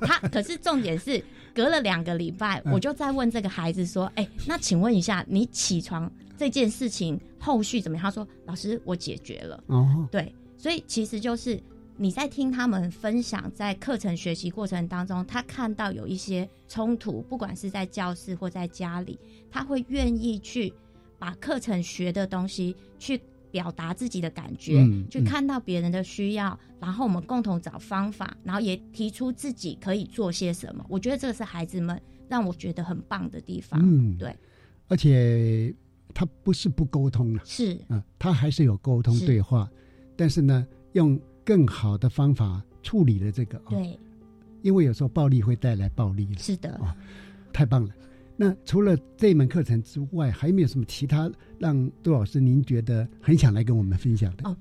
[0.00, 1.22] 他， 可是重点是
[1.54, 11.60] 隔了两个礼拜，我就在问这个孩子说：“哎，那请问一下，你起床这件事情后续怎么样？”他说：“老师，我解决了。”哦，对，所以其实就是
[11.96, 19.18] 你在听他们分享，在课程学习过程当中，他看到有一些冲突，不管是在教室或在家里，
[19.50, 20.72] 他会愿意去。
[21.18, 30.84] 把课程学的东西去表达自己的感觉，去看到别人的需要，然后我们共同找方法，然后也提出自己可以做些什么。
[30.88, 33.80] 我觉得这个是孩子们让我觉得很棒的地方。
[33.82, 34.36] 嗯，对。
[34.86, 35.74] 而且
[36.14, 39.68] 他不是不沟通了，是啊，他还是有沟通对话，
[40.16, 43.58] 但是呢，用更好的方法处理了这个。
[43.68, 43.98] 对，
[44.62, 46.28] 因为有时候暴力会带来暴力。
[46.38, 46.96] 是的，啊，
[47.52, 47.94] 太棒了。
[48.40, 54.48] 那除了这门课程之外，还有没有什么其他让杜老师您觉得很想来跟我们分享的？
[54.48, 54.56] 哦，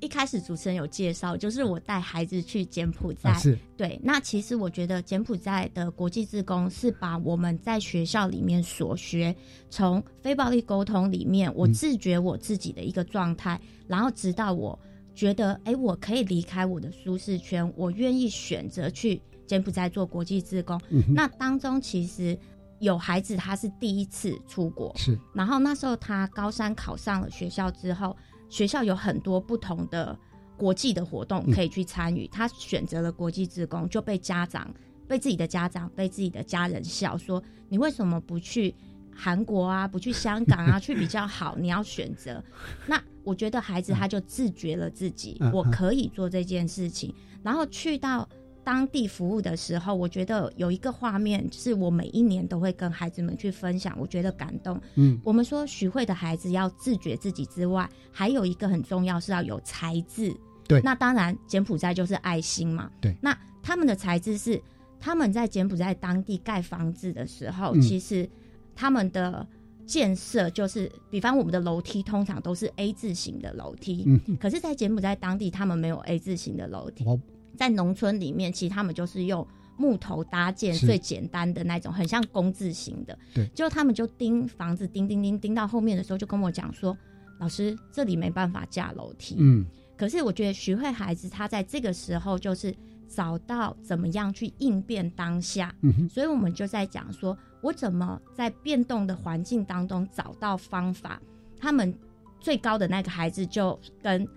[0.00, 3.34] 一开始主持人有介绍，就是我带孩子去柬埔寨。
[3.34, 3.58] 是。
[3.76, 9.36] 对，那其实我觉得柬埔寨的国际志工是把我们在学校里面所学，
[9.68, 14.78] 从非暴力沟通里面，我自觉我自己的一个状态，然后直到我
[15.14, 20.80] 觉得，哎，我可以离开我的舒适圈，我愿意选择去柬埔寨做国际志工。
[20.88, 21.02] 嗯。
[21.12, 22.34] 那当中其实。
[22.80, 25.18] 有孩子，他是第一次出国，是。
[25.34, 28.16] 然后那时候他高三考上了学校之后，
[28.48, 30.16] 学校有很多不同的
[30.56, 32.26] 国际的活动可以去参与。
[32.28, 34.72] 他选择了国际职工，就被家长、
[35.06, 38.74] 被自己的家长、被自己的家人笑说：“你为什么不去
[39.14, 39.88] 韩国啊？
[39.88, 40.78] 不去香港啊？
[40.80, 41.56] 去比较好？
[41.58, 42.42] 你要选择。”
[42.86, 47.12] 那我觉得孩子他就自觉了自己，我可以做这件事情，
[47.42, 48.28] 然后去到。
[48.68, 54.78] 当地服务的时候，我觉得有一个画面是我每一年都会跟孩子们去分享，我觉得感动。
[54.96, 60.36] 嗯，我们说徐慧的孩子要自觉自己之外，还有一个很重要是要有才智。
[60.66, 62.90] 对，那当然柬埔寨就是爱心嘛。
[63.00, 64.62] 对，那他们的才智是
[65.00, 68.28] 他们在柬埔寨当地盖房子的时候，其实
[68.76, 69.48] 他们的
[69.86, 77.06] 建设就是，比方我们的楼梯通常都是 A 字形的楼梯，嗯，可是，在柬埔寨当地他们没有 A 字形的楼梯。
[77.56, 83.18] 在农村里面，其实他们就是用木头搭建最简单的那种，很像工字形的。
[83.34, 86.96] 对，就他们就钉房子，钉钉钉钉到后面的时候，就跟我讲说
[87.38, 89.64] ：“老师，这里没办法架楼梯。”嗯，
[89.96, 92.74] 可是我觉得徐慧孩子他在这个时候就是
[93.08, 95.74] 找到怎么样去应变当下。
[95.82, 101.20] 嗯所以我们就在讲说，我怎么在变动的环境当中找到方法。
[101.60, 101.92] 他们
[102.40, 104.28] 最高的那个孩子就跟。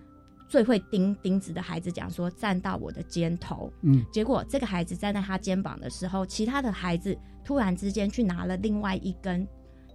[0.52, 9.48] 最会钉钉子的孩子讲说：“站到我的肩头。”嗯，结果这个孩子站在他肩膀的时候，其他的孩子突然之间去拿了另外一根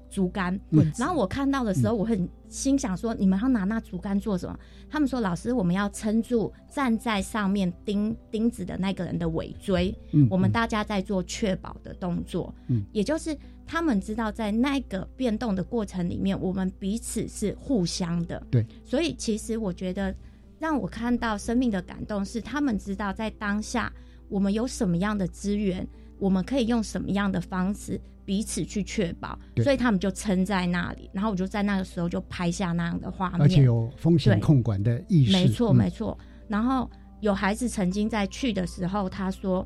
[0.09, 0.59] 竹竿。
[0.71, 12.51] 嗯，然后我看到的时候，我很心想说：“你们要拿那竹竿做什么？”他们说：“老师，我们要撑住站在上面钉钉子的那个人的尾椎。”嗯，我们大家在做确保的动作。
[12.65, 18.41] 嗯，也就是他们知道在那个变动的过程里面，我们彼此是互相的。
[18.49, 20.15] 对，所以其实我觉得。
[20.59, 23.91] 让我看到生命的感动是，他们知道在当下
[24.29, 25.87] 我们有什么样的资源，
[26.19, 31.09] 我们可以用什么样的方式彼此去确保，所以他们就撑在那里。
[31.13, 35.31] 然后我就在那个时候就拍下那样的画面，而且有风险控管的意识。
[35.31, 36.17] 没错，没错。
[36.47, 36.89] 然后
[37.21, 39.65] 有孩子曾经在去的时候，他说：“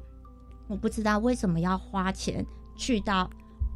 [0.68, 3.30] 我不知道为什么要花钱去到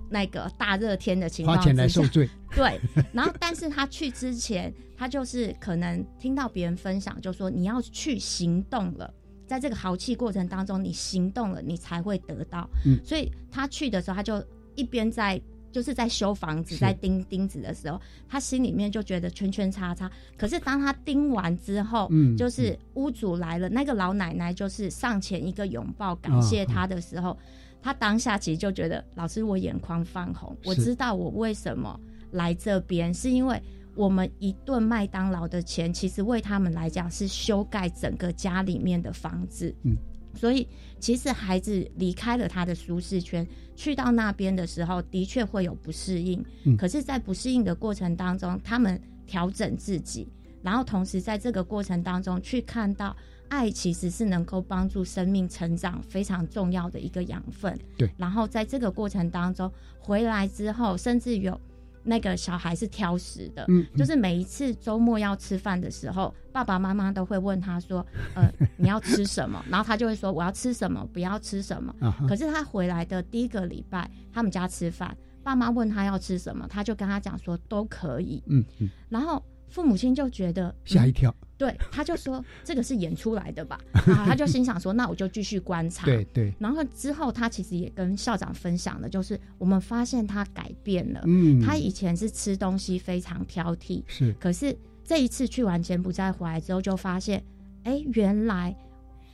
[0.09, 2.29] 那个大热天的情况花钱来受罪。
[2.55, 2.79] 对，
[3.13, 9.13] 然后但是他去之前，他就是可能听到别人分享，就说你要去行动了，
[9.45, 12.69] 在这个豪气过程当中，你行动了，你才会得到。
[12.85, 14.43] 嗯，所以他去的时候，他就
[14.75, 15.41] 一边在。
[15.71, 17.99] 就是在修房子，在钉钉子的时候，
[18.29, 20.09] 他心里面就觉得圈圈叉叉。
[20.37, 27.37] 可是当他钉完之后，嗯，就是屋主来了，那个老奶奶就是上前一个拥抱，感谢他的时候，
[27.85, 31.99] 他当下其实就觉得，老师我眼眶泛红，我知道我为什么
[32.31, 33.61] 来这边，是因为
[33.95, 39.95] 我们一顿麦当劳的钱，其实为他们来讲是修盖整个家里面的房子，嗯。
[40.33, 40.67] 所以，
[40.99, 46.43] 其实孩子离开了他的舒适圈，去到那边的时候，的确会有不适应。
[46.63, 50.27] 嗯，可是，在不适应的过程当中，他们调整自己，
[50.63, 53.15] 然后同时在这个过程当中，去看到
[53.49, 57.77] 爱其实是能够帮助生命成长非常重要的一个养分。
[57.97, 61.59] 对，然后在这个过程当中回来之后，甚至有。
[62.07, 71.91] 那个小孩是挑食的，嗯，就是每一次周末要吃饭的时候，爸爸妈妈都会问他说：“呃，你要吃什么？”然后他就会说：“我要吃什么，不要吃什么。”
[72.29, 78.43] 可是他回来的第一个礼拜，他们家吃饭，爸妈问他要吃什么，他就跟他讲说都可以。
[78.45, 81.35] 嗯嗯，然后父母亲就觉得吓一跳。
[81.57, 86.03] 对， 他就说这个是演出来的吧，然后他就心想说，那我就继续观察。
[86.07, 86.53] 对对。
[86.59, 91.21] 然后之后他其实也跟校长分享了，就是我们发现他改变了。
[91.25, 91.61] 嗯。
[91.61, 94.33] 他以前是吃东西非常挑剔，是。
[94.39, 97.41] 可是这一次去完柬埔寨回来之后，就发现，
[97.83, 98.75] 哎，原来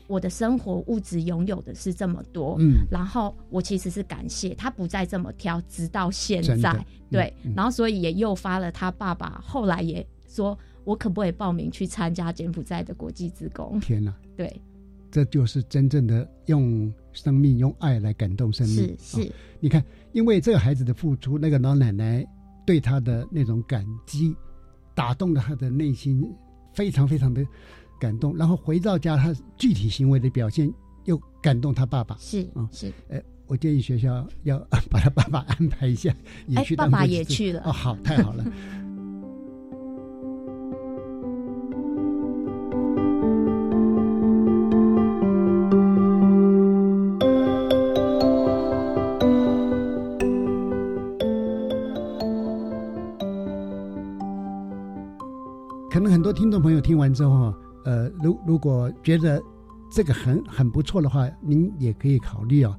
[0.05, 2.55] 我的生活物质拥有的是这么多。
[2.59, 2.85] 嗯。
[2.91, 6.85] 然后我其实是感谢他不再这么挑，直到现在。
[7.09, 7.33] 对。
[7.55, 10.55] 然后所以也诱发了他爸爸后来也说。
[10.83, 13.79] 我可不可以报名去参加柬埔寨的国际职工？
[13.79, 14.13] 天哪！
[14.35, 14.61] 对，
[15.11, 18.95] 这就是真正的用生命、用爱来感动生命。
[18.97, 22.25] 是是，你看，因为这个孩子的付出，那个老奶奶
[22.65, 24.35] 对他的那种感激，
[24.95, 26.27] 打动了他的内心，
[26.73, 27.45] 非常非常的
[27.99, 28.35] 感动。
[28.35, 30.71] 然后回到家，他具体行为的表现
[31.05, 32.17] 又感动他爸爸。
[32.17, 32.91] 是啊，是。
[33.09, 34.57] 呃，我建议学校要
[34.89, 36.15] 把他爸爸安排一下，
[36.47, 36.75] 也去。
[36.75, 37.61] 爸爸也去了。
[37.65, 38.43] 哦，好，太好了。
[57.13, 57.53] 之后，
[57.85, 59.41] 呃，如如果觉得
[59.91, 62.75] 这个很很不错的话，您也可以考虑哦，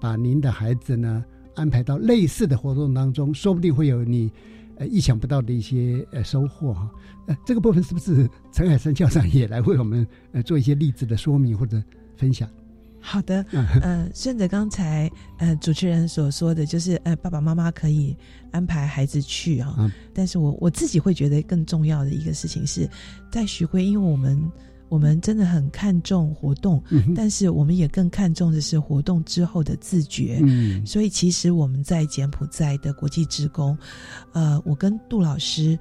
[0.00, 1.24] 把您的孩子呢
[1.54, 4.30] 安排到类似的活动当中，说不定会有你
[4.76, 6.90] 呃意想不到的一些呃收获哈。
[7.26, 11.82] 呃，这个部分是不是陈海生校长也来为我们呃做一些例子的说明或者
[12.16, 12.48] 分享？
[13.08, 13.46] 好的，
[13.82, 18.16] 呃，顺着刚才呃主持人所说的就是呃爸爸妈妈可以
[18.50, 22.90] 安排孩子去啊，但是我我自己会觉得更重要的一个事情是
[23.30, 24.52] 在徐汇，因为我们
[24.88, 26.82] 我们真的很看重活动，
[27.14, 33.78] 但是我们也更看重的是活动之后的自觉，嗯，所以其实我们在柬埔寨的国际职工，
[34.32, 35.78] 呃，我跟杜老师。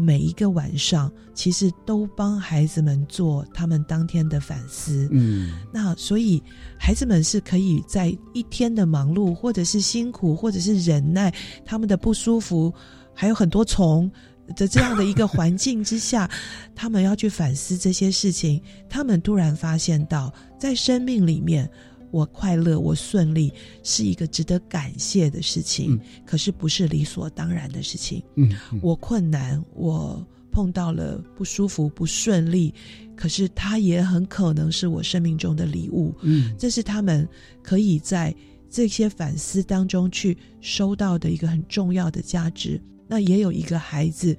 [0.00, 5.08] 每一个晚上，其实都帮孩子们做他们当天的反思。
[5.10, 6.42] 嗯，那所以
[6.78, 11.34] 孩子们是可以在一天的忙碌，或者是辛苦，或者是忍耐
[11.64, 12.72] 他们的不舒服，
[13.14, 14.10] 还有很多虫
[14.56, 16.30] 的这样的一个环境之下，
[16.74, 18.60] 他们要去反思这些事情。
[18.88, 21.70] 他们突然发现到，在生命里面。
[22.16, 23.52] 我快乐，我顺利，
[23.82, 28.22] 是一个值得感谢的事情，可是不是理所当然的事情。
[28.36, 28.50] 嗯，
[28.80, 32.72] 我困难，我碰到了不舒服、不顺利，
[33.14, 36.14] 可是它也很可能是我生命中的礼物。
[36.22, 37.28] 嗯，这是他们
[37.62, 38.34] 可以在
[38.70, 42.80] 这些反思当中去收到的一个很重要的价值。
[43.06, 44.34] 那也有一个孩子。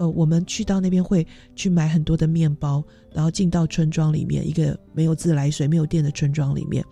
[0.00, 2.82] 呃，我们去到那边会去买很多的面包，
[3.12, 6.82] 然后进到村庄里面，一个没有自来水、没有电的村庄里面，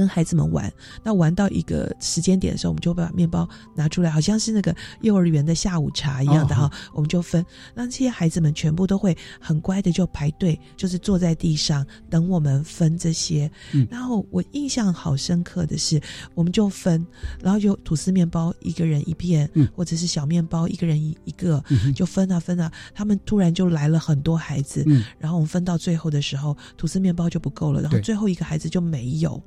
[0.00, 0.72] 跟孩子们玩，
[1.02, 7.44] 那玩到一个时间点的时候，我们就把面包拿出来，好像是那个幼儿园的下午茶一样的哈，我们就分。
[7.74, 13.50] 那这些孩子们全部都会很乖的就排队，就是坐在地上等我们分这些。
[13.90, 16.00] 然后我印象好深刻的是，
[16.34, 17.06] 我们就分，
[17.42, 21.62] 然后就吐司面包一个人一片，或者是小面包一个人一一个，
[21.94, 22.72] 就分啊分啊。
[22.94, 24.82] 他们突然就来了很多孩子，
[25.18, 29.42] 然后我们分到最后的时候，吐司面包就不够了，然后最后一个孩子就没有。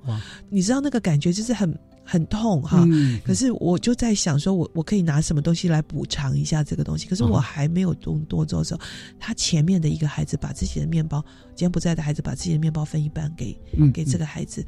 [0.50, 2.86] 你知道那个感觉就是很很痛哈。
[3.24, 7.08] 可是我就在想说，我我可以拿什么东西来补偿一下这个东西？
[7.08, 8.82] 可是我还没有动多做的时候，
[9.20, 11.24] 他前面的一个孩子把自己的面包，
[11.56, 13.58] 柬埔寨的孩子把自己的面包分一半给
[13.94, 14.66] 给这个孩子，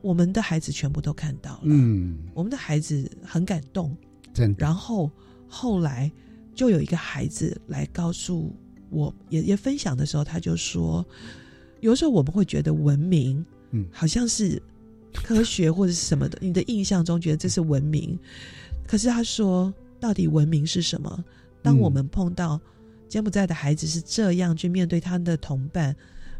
[0.00, 3.96] 我们的孩子全部都看到了，嗯，我们的孩子很感动，
[4.32, 4.54] 真。
[4.58, 5.10] 然后
[5.46, 6.10] 后来
[6.54, 8.54] 就有一个孩子来告诉
[8.88, 11.04] 我，也也分享的时候，他就说，
[11.80, 14.60] 有时候我们会觉得文明，嗯，好像是
[15.12, 18.18] 科学或者是什么的，你的印象中觉得这是文明，
[18.86, 21.24] 可是他说，到底文明是什么？
[21.62, 22.60] 当我们碰到
[23.08, 25.94] 柬埔寨的孩子是这样去面对他的同伴，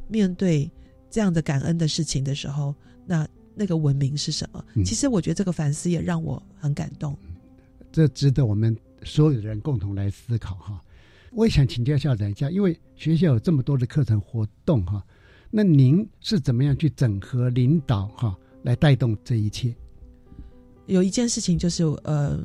[0.09, 0.71] 面对
[1.11, 2.75] 这样的感恩的事情的时候，
[3.07, 3.27] 那。
[3.53, 4.65] 那个文明是什么？
[4.85, 7.15] 其实我觉得这个反思也让我很感动。
[7.93, 10.83] 这值得我们所有人共同来思考哈。
[11.33, 15.05] 我也想请教校长一下，因为学校有这么多的课程活动哈，
[15.51, 19.75] 那您是怎么样去整合领导哈，来带动这一切？
[20.87, 22.39] 有一件事情就是呃，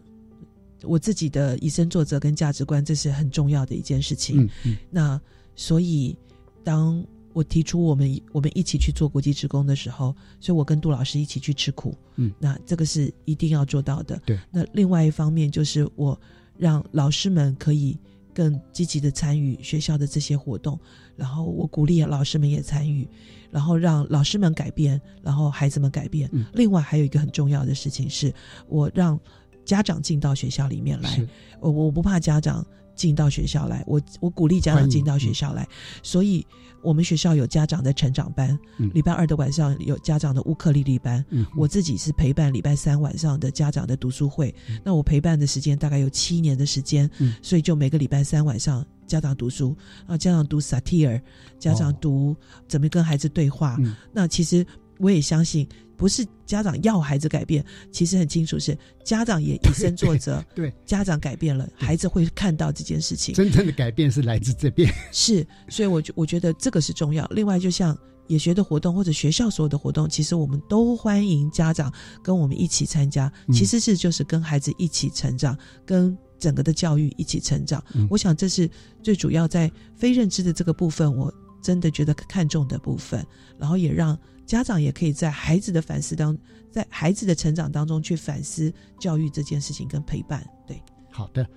[0.83, 4.43] 我自己的以身作则跟价值观，这是很重要的一件事情。
[4.43, 4.77] 嗯嗯。
[4.89, 5.21] 那
[5.55, 6.15] 所以
[6.63, 7.05] 当。
[7.35, 14.17] 我提出我们我们一起去做国际职工的时候，所以我跟杜老师一起去吃苦，嗯，那这个是一定要做到的。
[14.25, 16.17] 对，那另外一方面就是我
[16.57, 17.99] 让老师们可以
[18.35, 20.77] 更积极的参与学校的这些活动，
[21.15, 23.09] 然后我鼓励老师们也参与，
[23.49, 26.29] 然后让老师们改变，然后孩子们改变。
[26.53, 28.31] 另外还有一个很重要的事情是，
[28.67, 29.17] 我让
[29.63, 31.25] 家长进到学校里面来，
[31.61, 32.63] 我我不怕家长
[32.93, 35.65] 进到学校来，我我鼓励家长进到学校来，
[36.03, 36.45] 所以。
[36.85, 41.25] 我们学校有家长的成长班，礼拜二的晚上有家长的乌克丽丽班。
[41.57, 44.53] 我自己是陪伴礼拜三晚上的家长的读书会。
[44.83, 47.09] 那我陪伴的时间大概有七年的时间，
[47.41, 49.75] 所以就每个礼拜三晚上家长读书
[50.05, 51.19] 啊，家长读萨提尔，
[51.59, 52.35] 家长读
[52.67, 53.77] 怎么跟孩子对话。
[54.13, 54.65] 那其实
[54.99, 55.67] 我也相信。
[55.97, 60.43] 不是家长要孩子改变，其实很清楚是家长也以身作则。
[60.53, 63.33] 对，家长改变了，孩子会看到这件事情。
[63.33, 64.93] 真正的改变是来自这边。
[65.13, 67.25] 是，所以我觉我觉得这个是重要。
[67.27, 71.89] 另外，就像也学的活动或者学校所有的活动，其实我们都欢迎家长
[72.21, 73.31] 跟我们一起参加。
[73.53, 77.81] 其实是就是跟孩子一起成长，跟整个的教育一起成长。
[78.09, 78.69] 我想这是
[79.01, 83.25] 最主要在非认知的这个部分，我真的觉得看重的部分，
[83.57, 84.19] 然后也让。
[84.45, 86.37] 家长也可以在孩子的反思当，
[86.71, 90.47] 在孩子的成长当中去反思教育这件事情跟陪伴。
[90.67, 91.47] 对，好的，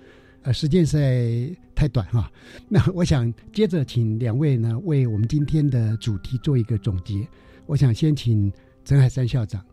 [0.41, 2.31] 呃，时间实在太短哈，
[2.67, 7.27] 那我想接着请两位呢为我们今天的主题做一个总结。
[7.65, 8.51] 我想先请
[8.83, 9.63] 陈海山校长。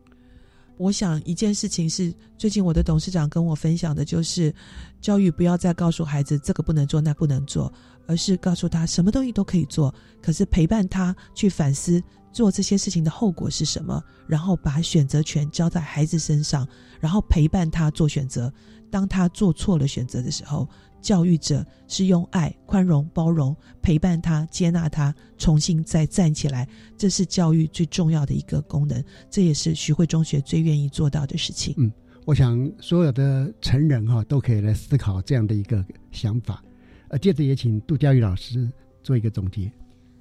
[0.79, 4.55] 我想一件事情是，最近我的董事长跟我分享的就是，
[5.01, 7.73] 教育不要再告诉孩子这个不能做那不能做，
[8.07, 12.03] 而是告诉他什么东西都可以做，可是陪伴他去反思。
[12.33, 14.03] 做这些事情的后果是什么？
[14.27, 16.69] 然后把选择权交在孩子身上，
[17.01, 18.53] 然后陪伴他做选择。
[18.91, 20.69] 当他做错了选择的时候，
[21.07, 26.69] 教育者是用爱、宽容、包容陪伴他、接纳他，重新再站起来。
[26.99, 29.01] 这是教育最重要的一个功能，
[29.31, 31.73] 这也是徐汇中学最愿意做到的事情。
[31.79, 31.93] 嗯，
[32.25, 36.61] 我想所有的成人哈都可以来思考这样的一个想法。
[37.07, 38.69] 呃，接着也请杜教育老师
[39.05, 39.71] 做一个总结。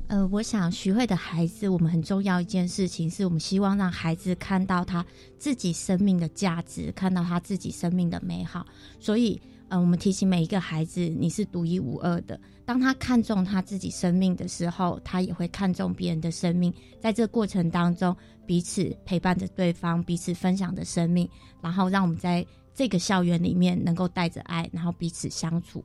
[0.05, 5.03] 呃，我想徐汇的孩子，我们很重要一件事情，是我们希望让孩子看到他
[5.39, 8.67] 自己生命的价值，看到他自己生命的美好。
[8.99, 12.39] 所以，呃，我们提醒每一个孩子，你是独一无二的。
[12.65, 16.73] 当他看重他自己生命的时候，他也会看重别人的生命。
[16.99, 21.29] 在这过程当中，彼此陪伴着对方，彼此分享的生命，
[21.61, 25.83] 然后让我们在这个校园里面能够带着爱，然后彼此相处。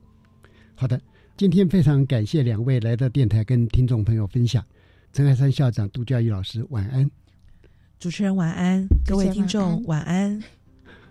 [0.75, 0.99] 好的。
[1.37, 4.63] 今天非常感谢两位来到电台跟听众朋友分享。
[5.11, 7.09] 陈海山校长、杜教育老师，晚安。
[7.97, 10.39] 主持人晚安，各位听众晚安。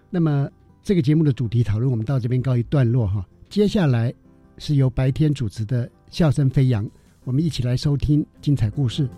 [0.08, 0.48] 那么
[0.82, 3.24] 这个节目的主题讨论，我们到这边告一段落哈。
[3.48, 4.12] 接下来
[4.58, 6.84] 是由白天主持的《笑声飞扬》，
[7.24, 9.08] 我们一起来收听精彩故事。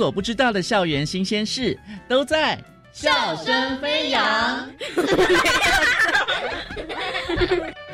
[0.00, 1.78] 所不知道的校园新鲜事
[2.08, 2.58] 都在
[2.90, 4.66] 笑声飞扬。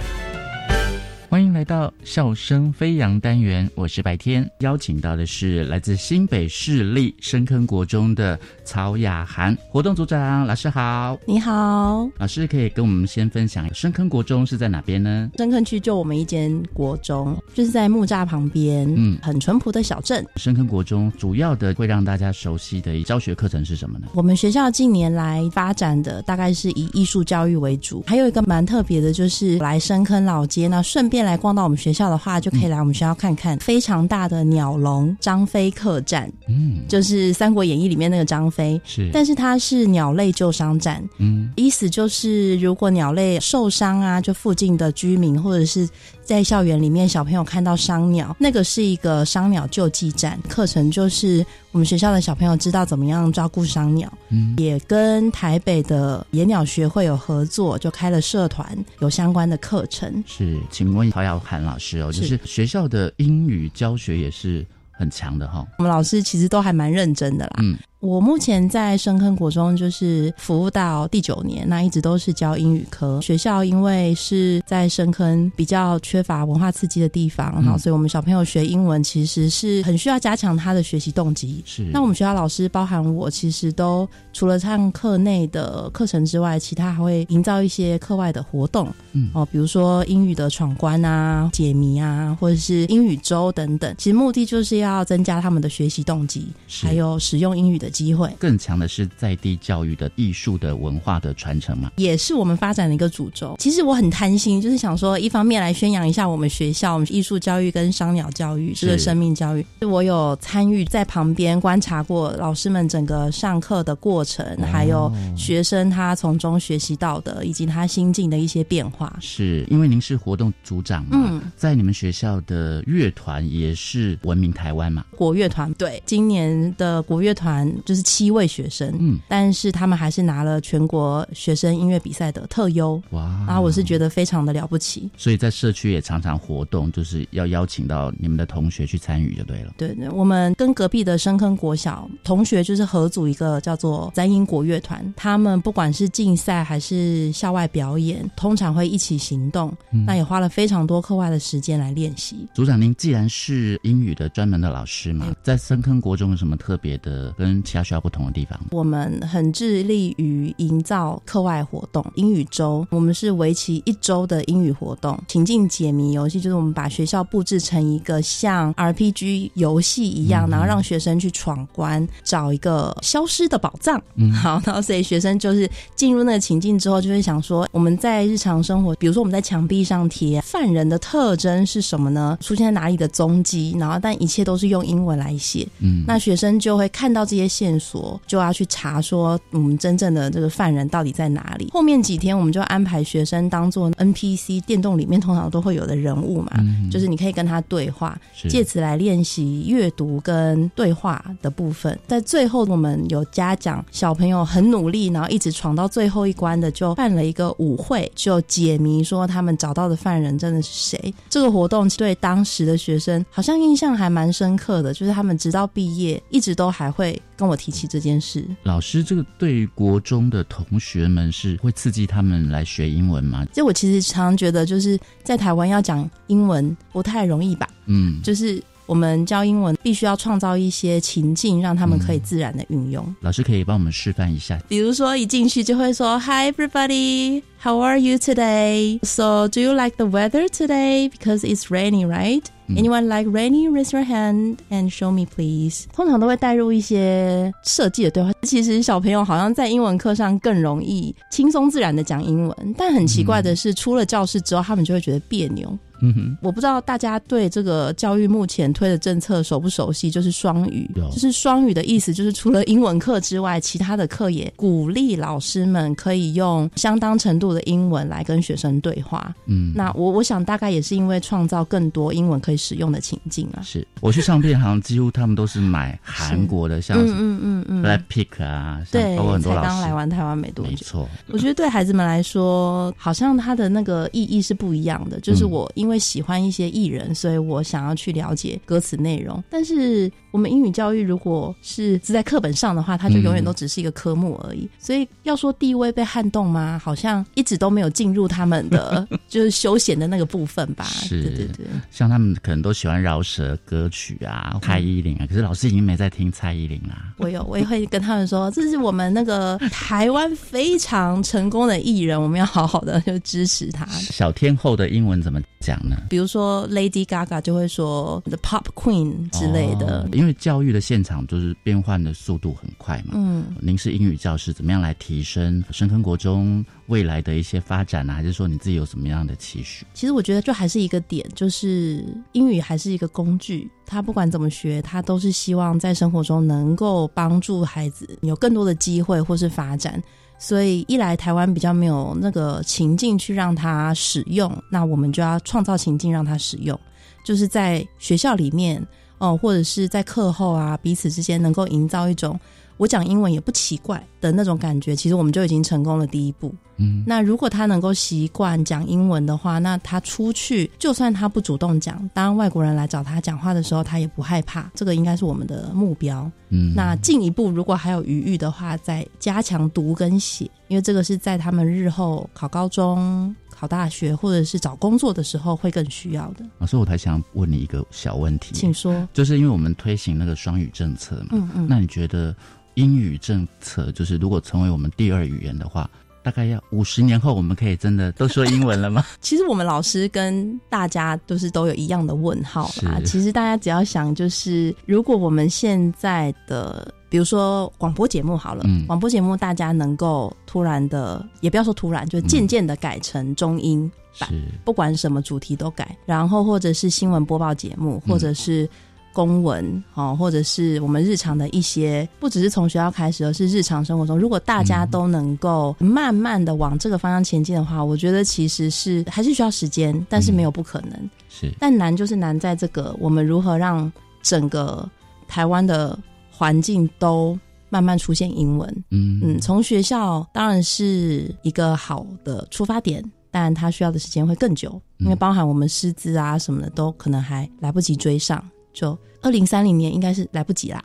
[1.37, 15.31] 欢迎来到笑声飞扬单元，我是白天，邀请到的是来自新北市立深坑国中的曹雅涵活动组长，老师好，你好，老师可以跟我们先分享深坑国中是在哪边呢？
[15.37, 20.25] 深坑区就我们一间国中，就是在木栅旁边，嗯，很淳朴的小镇。
[20.37, 24.07] 深坑国中主要的会让大家熟悉的教学课程是什么呢？
[24.15, 45.89] 我们学校近年来发展的大概是以艺术教育为主，还有一个蛮特别的，就是来深坑老街，那顺便来逛到我们学校的话，就可以来我们学校看看非常大的鸟笼张飞客栈，嗯，就是《三国演义》里面那个张飞，是，但是它是鸟类救伤站，嗯，意思就是如果鸟类受伤啊，就附近的居民或者是。
[46.27, 60.23] 在校园里面，小朋友看到伤鸟，那个是一个伤鸟救济站课程，就是我们学校的小朋友知道怎么样照顾伤鸟，嗯，也跟台北的野鸟学会有合作，就开了社团，有相关的课程。
[60.27, 65.65] 是，请问陶耀涵老师哦，就是学校的英语教学也是很强的哈。
[65.79, 67.79] 我们老师其实都还蛮认真的啦，嗯。
[68.07, 73.21] 我目前在深坑国中就是服务到第九年，那一直都是教英语科。
[73.21, 81.61] 学校因为是在深坑比较缺乏文化刺激的地方，然后，所以我们小朋友学英文其实是很需要加强他的学习动机。
[81.65, 93.93] 是，那我们学校老师包含我，其实都除了上课内的课程之外，其他还会营造一些课外的活动，嗯，哦，比如说英语的闯关啊、解谜啊，或者是英语周等等。
[93.99, 97.91] 其实目的就是要增加他们的学习动机，还有使用英语的。
[97.97, 103.57] 机会更强的是在地教育的艺术的文化的传承嘛，也是我们发展的一个主轴。
[103.59, 109.65] 其实我很贪心，就是想说，一方面来宣扬一下我们学校我们艺术教育跟商鸟教育这个生命教育。
[109.81, 119.17] 我有参与在旁边观察过老师们整个上课的过程，还有学生他从中学习到的，以及他心境的一些变化。
[119.23, 127.73] 是因为您是活动组长嘛，在你们学校的乐团也是闻名台湾嘛，国乐团对今年的国乐团。
[127.85, 133.45] 就是七位学生，嗯，但是他们还是拿了全国学生音乐比赛的特优，哇！
[133.47, 139.75] 然后我是觉得非常的了不起，所以在社区也常常活动，就是要邀请到你们的同学去参与就对了。
[139.77, 152.47] 对对，我们跟隔壁的深坑国小同学就是合组一个叫做三英国乐团，他们不管是竞赛还是校外表演，通常会一起行动，那也花了非常多课外的时间来练习。
[152.55, 157.63] 组长，您既然是英语的专门的老师嘛，在深坑国中有什么特别的跟？
[157.67, 162.87] 其他学校不同的地方，我们很致力于营造课外活动，英语周。
[162.91, 174.01] 我们是为期一周的英语活动，情境解谜游戏，就是我们把学校布置成一个像 RPG 游戏一样，然后让学生去闯关，找一个消失的宝藏。
[174.15, 182.39] 嗯，好，然后所以学生就是进入那个情境之后，就会想说，我们在日常生活，比如说我们在墙壁上贴犯人的特征是什么呢？
[182.41, 183.75] 出现在哪里的踪迹？
[183.79, 185.67] 然后但一切都是用英文来写。
[185.81, 187.77] 嗯，那学生就会看到这些线。
[187.79, 191.69] 索就要去查，说我们真正的这个犯人到底在哪里。
[191.73, 196.53] 后面几天，我们就安排学生当做 NPC，电动里面通常都会有的人物嘛，
[196.91, 201.97] 就是你可以跟他对话，借此来练习阅读跟对话的部分。
[202.07, 211.15] 在最后，我们有嘉奖小朋友很努力，然后一直闯到最后一关的，就办了一个舞会，就解谜说他们找到的犯人真的是谁。
[211.29, 217.57] 这个活动对当时的学生好像印象还蛮深刻的，就是他们直到毕业一直都还会跟我。
[217.57, 223.45] 提起这件事，老师，这个对于国中的同学们是会刺激他们来学英文吗？
[223.53, 227.67] 就我其实常常觉得，就是在台湾要讲英文不太容易吧？
[227.87, 233.15] 嗯，就是我们教英文必须要创造一些情境，让他们可以自然的运用。
[233.21, 238.99] 老师可以帮我们示范一下，比如说一进去就会说：“Hi everybody, how are you today?
[239.03, 241.11] So do you like the weather today?
[241.11, 243.69] Because it's rainy, right?” Anyone like rainy?
[243.71, 245.85] Raise your hand and show me, please.
[245.95, 248.33] 通常都会带入一些设计的对话。
[248.43, 255.79] 其实小朋友好像在英文课上更容易轻松自然的讲英文，但很奇怪的是，出了教室之后，他们就会觉得别扭。
[256.01, 260.11] 嗯哼，我不知道大家对这个教育目前推的政策熟不熟悉？
[260.11, 269.35] 就是双语，就是双语的意思，就是除了英文课之外，其他的课也鼓励老师们可以用相当程度的英文来跟学生对话。
[269.47, 273.63] 嗯，那我我想大概也是因为创造更多英文可以使用的情境啊。
[273.63, 281.09] 是，我去唱片行，几乎他们都是买韩国的，像嗯嗯嗯嗯，Black Pick 啊，对，包括很多才刚来完台湾没多久，没错。
[281.29, 290.11] 我觉得对孩子们来说，好像他的那个意义是不一样的，就是我因因为喜欢一些艺人，所以我想要去了解歌词内容，但是。
[290.37, 294.69] 我们英语教育如果是只在课本上的话，它就永远都只是一个科目而已。
[294.79, 296.79] 所以要说地位被撼动吗？
[296.85, 300.85] 好像一直都没有进入他们的 就是休闲的那个部分吧。
[300.85, 301.67] 是，对对对。
[301.91, 307.15] 像他们可能都喜欢饶舌歌曲啊，蔡依林啊，可是老师已经没在听蔡依林啦。
[307.17, 313.87] 我有，我也会跟他们说，这是我们那个台湾非常成功的艺人，我们要好好的就支持他。
[313.87, 315.97] 小天后的英文怎么讲呢？
[316.11, 319.87] 比如说 Lady Gaga 就会说 The Pop Queen 之类的。
[319.87, 323.13] 哦、因为教育的现场就是变换的速度很快嘛。
[323.15, 328.13] 嗯，您是英语教师，怎么样来提升深坑国中未来的一些发展呢？
[328.13, 329.87] 还是说你自己有什么样的期许？
[329.95, 340.03] 其实我觉得就还是一个点，就是英语还是一个工具，他不管怎么学，他都是希望在生活中能够帮助孩子有更多的机会或是发展。
[340.41, 346.77] 所以一来台湾比较没有那个情境去让他使用，那我们就要创造情境让他使用，
[347.25, 348.85] 就是在学校里面
[349.19, 352.39] 哦，或者是在课后啊，彼此之间能够营造一种
[352.77, 356.55] 我讲英文也不奇怪的那种感觉，其实我们就已经成功了第一步。
[356.77, 364.71] 嗯，那如果他能够习惯讲英文的话，那他出去就算他不主动讲，当外国人来找他讲话的时候，他也不害怕。
[364.75, 366.31] 这个应该是我们的目标。
[366.51, 376.45] 嗯，那进一步如果还有余裕的话，再加强读跟写，因为这个是在他们日后考高中、考大学或者是找工作的时候会更需要的。
[376.67, 379.09] 所以，我才想问你一个小问题，请说。
[379.13, 382.35] 就是因为我们推行那个双语政策嘛，嗯嗯，那你觉得
[382.75, 385.89] 英语政策就是如果成为我们第二语言的话？
[386.23, 389.05] 大概要五十年后，我们可以真的都说英文了吗？
[389.23, 392.99] 其实我们老师跟大家都是都有一样的问号啊。
[393.05, 404.31] 其实大家只要想，就是如果我们现在的，比如说广播节目好了，嗯、广播节目大家能够突然的，也不要说突然，就渐渐的改成中英版，
[404.65, 405.97] 不管什么主题都改。
[406.05, 408.69] 然后或者是新闻播报节目，或者是。
[409.17, 421.11] 公文哦，或者是我们日常的一些，不只是从学校开始，而是日常生活中，如果大家都能够慢慢的往这个方向前进的话，我觉得其实是还是需要时间，但是没有不可能。
[421.31, 423.91] 是，但难就是难在这个，我们如何让
[424.21, 424.87] 整个
[425.27, 425.99] 台湾的
[426.37, 427.39] 环境都
[427.71, 428.85] 慢慢出现英文。
[428.91, 438.45] 嗯嗯，从学校当然是一个好的出发点，但它需要的时间会更久，因为包含我们师资啊什么的，都可能还来不及追上。
[438.75, 440.85] 就二零三零年应该是来不及啦，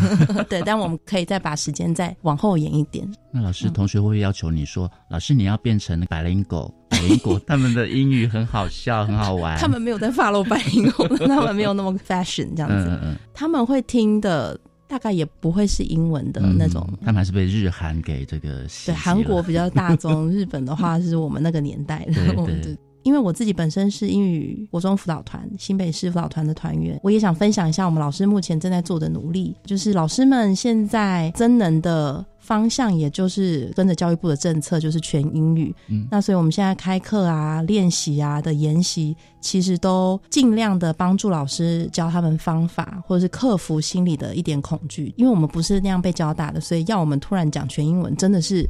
[0.46, 3.10] 对，但我们可以再把时间再往后延一点。
[3.32, 9.58] 那老师，同学会不会要求你说，老师你要变成百灵狗、 百灵狗，他们的英语很好笑，很好玩。
[9.58, 12.88] 他们没有在 follow 百灵狗，他们没有那么 fashion 这样子。
[12.90, 14.60] 嗯嗯，他们会听的
[14.90, 16.84] 大概也不会是英文的那种。
[17.00, 22.12] 他们还是被日韩给这个对韩国比较大众，日本的话是我们那个年代的。
[22.44, 22.76] 对 对。
[23.02, 29.56] 因为我自己本身是英语国中辅导团新北市辅导团的团员，我也想分享一下我们老师目前正在做的努力。
[29.64, 35.74] 就是老师们现在增能的方向，也就是跟着教育部的政策，就是全英语。
[35.88, 45.12] 嗯，那所以我们现在开课啊、练习啊的研习，其实都尽量的帮助老师教他们方法，或者是克服心里的一点恐惧。
[45.16, 48.68] 因为我们不是那样被教大的，所以要我们突然讲全英文，真的是。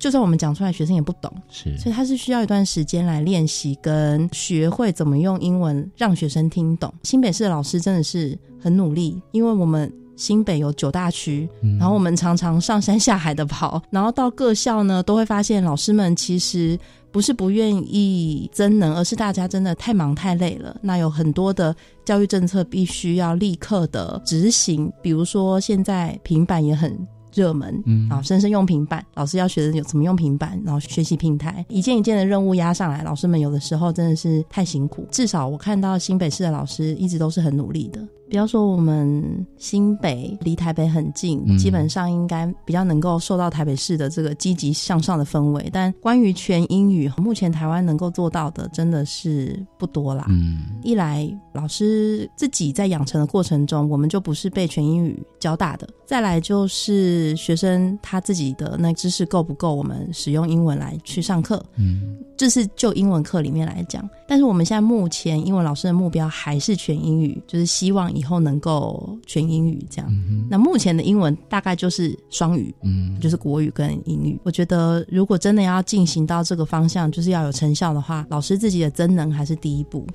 [0.00, 6.92] 就算我们讲出来，学生也不懂，是，所以他是需要一段时间来练习跟学会怎么用英文让学生听懂。
[7.02, 11.46] 新北市的老师真的是很努力，因为我们新北有九大区，
[11.78, 16.78] 然后我们常常上山下海的跑， 然后到各校呢，都会发现老师们其实
[17.12, 20.74] 不是不愿意增能，而是大家真的太忙太累了。
[20.80, 21.76] 那有很多的
[22.06, 26.98] 教育政策必须要立刻的执行，比如说现在平板也很。
[27.32, 35.06] 热门，嗯，啊，生生用平板，老师要学的有怎么用平板，然后学习平台，一件一件的任务压上来，老师们有的时候真的是太辛苦。
[35.10, 38.00] 至少我看到新北市的老师一直都是很努力的。
[38.30, 45.68] 不要说我们新北离台北很近，嗯基本上应该比较能够受到台北市的这个积极向上的氛围。
[45.72, 50.26] 但关于全英语，目前台湾能够做到的真的是不多啦。
[50.28, 61.60] 嗯，一来老师自己在养成的过程中，我们就不是被全英语教大的；再来就是学生他自己的那知识够不够，我们使用英文来去上课。
[61.76, 64.08] 嗯，这是就英文课里面来讲。
[64.28, 70.10] 但是我们现在目前英文老师的目标还是全英语，就是希望以后能够全英语这样。
[70.48, 74.38] 那目前的英文大概就是双语，嗯，就是国语跟英语。
[74.42, 80.06] 我觉得如果真的要进行到这个方向，就是要有成效的话，老师自己的真能还是第一步。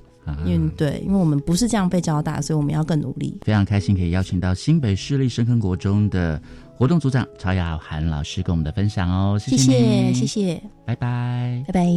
[0.44, 3.38] 因为对，因为我们不是这样被教大，所以我们要更努力。
[3.44, 6.42] 非常开心可以邀请到新北市立深坑国中的
[6.76, 11.88] 活动组长曹雅涵老师跟我们的分享哦，谢谢谢，谢谢，拜拜，拜拜。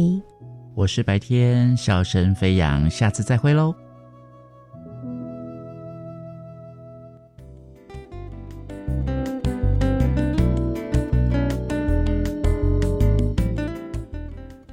[0.75, 3.73] 我是白天笑声飞扬，下次再会喽。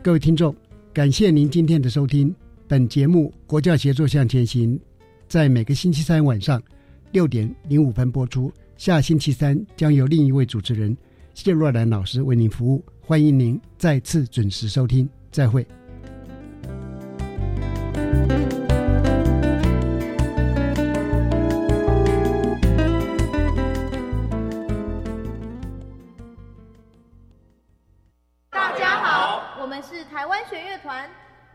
[0.07, 0.55] 各位听众，
[0.95, 2.33] 感谢您今天的收听。
[2.69, 4.79] 本节目《国教协作向前行》
[5.27, 6.63] 在每个星期三晚上
[7.11, 8.49] 六点零五分播出。
[8.77, 10.97] 下星期三将由另一位主持人
[11.35, 12.85] 谢若兰老师为您服务。
[13.01, 15.67] 欢迎您再次准时收听，再会。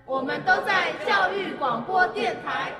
[0.06, 2.74] 我们都在教育广播电台。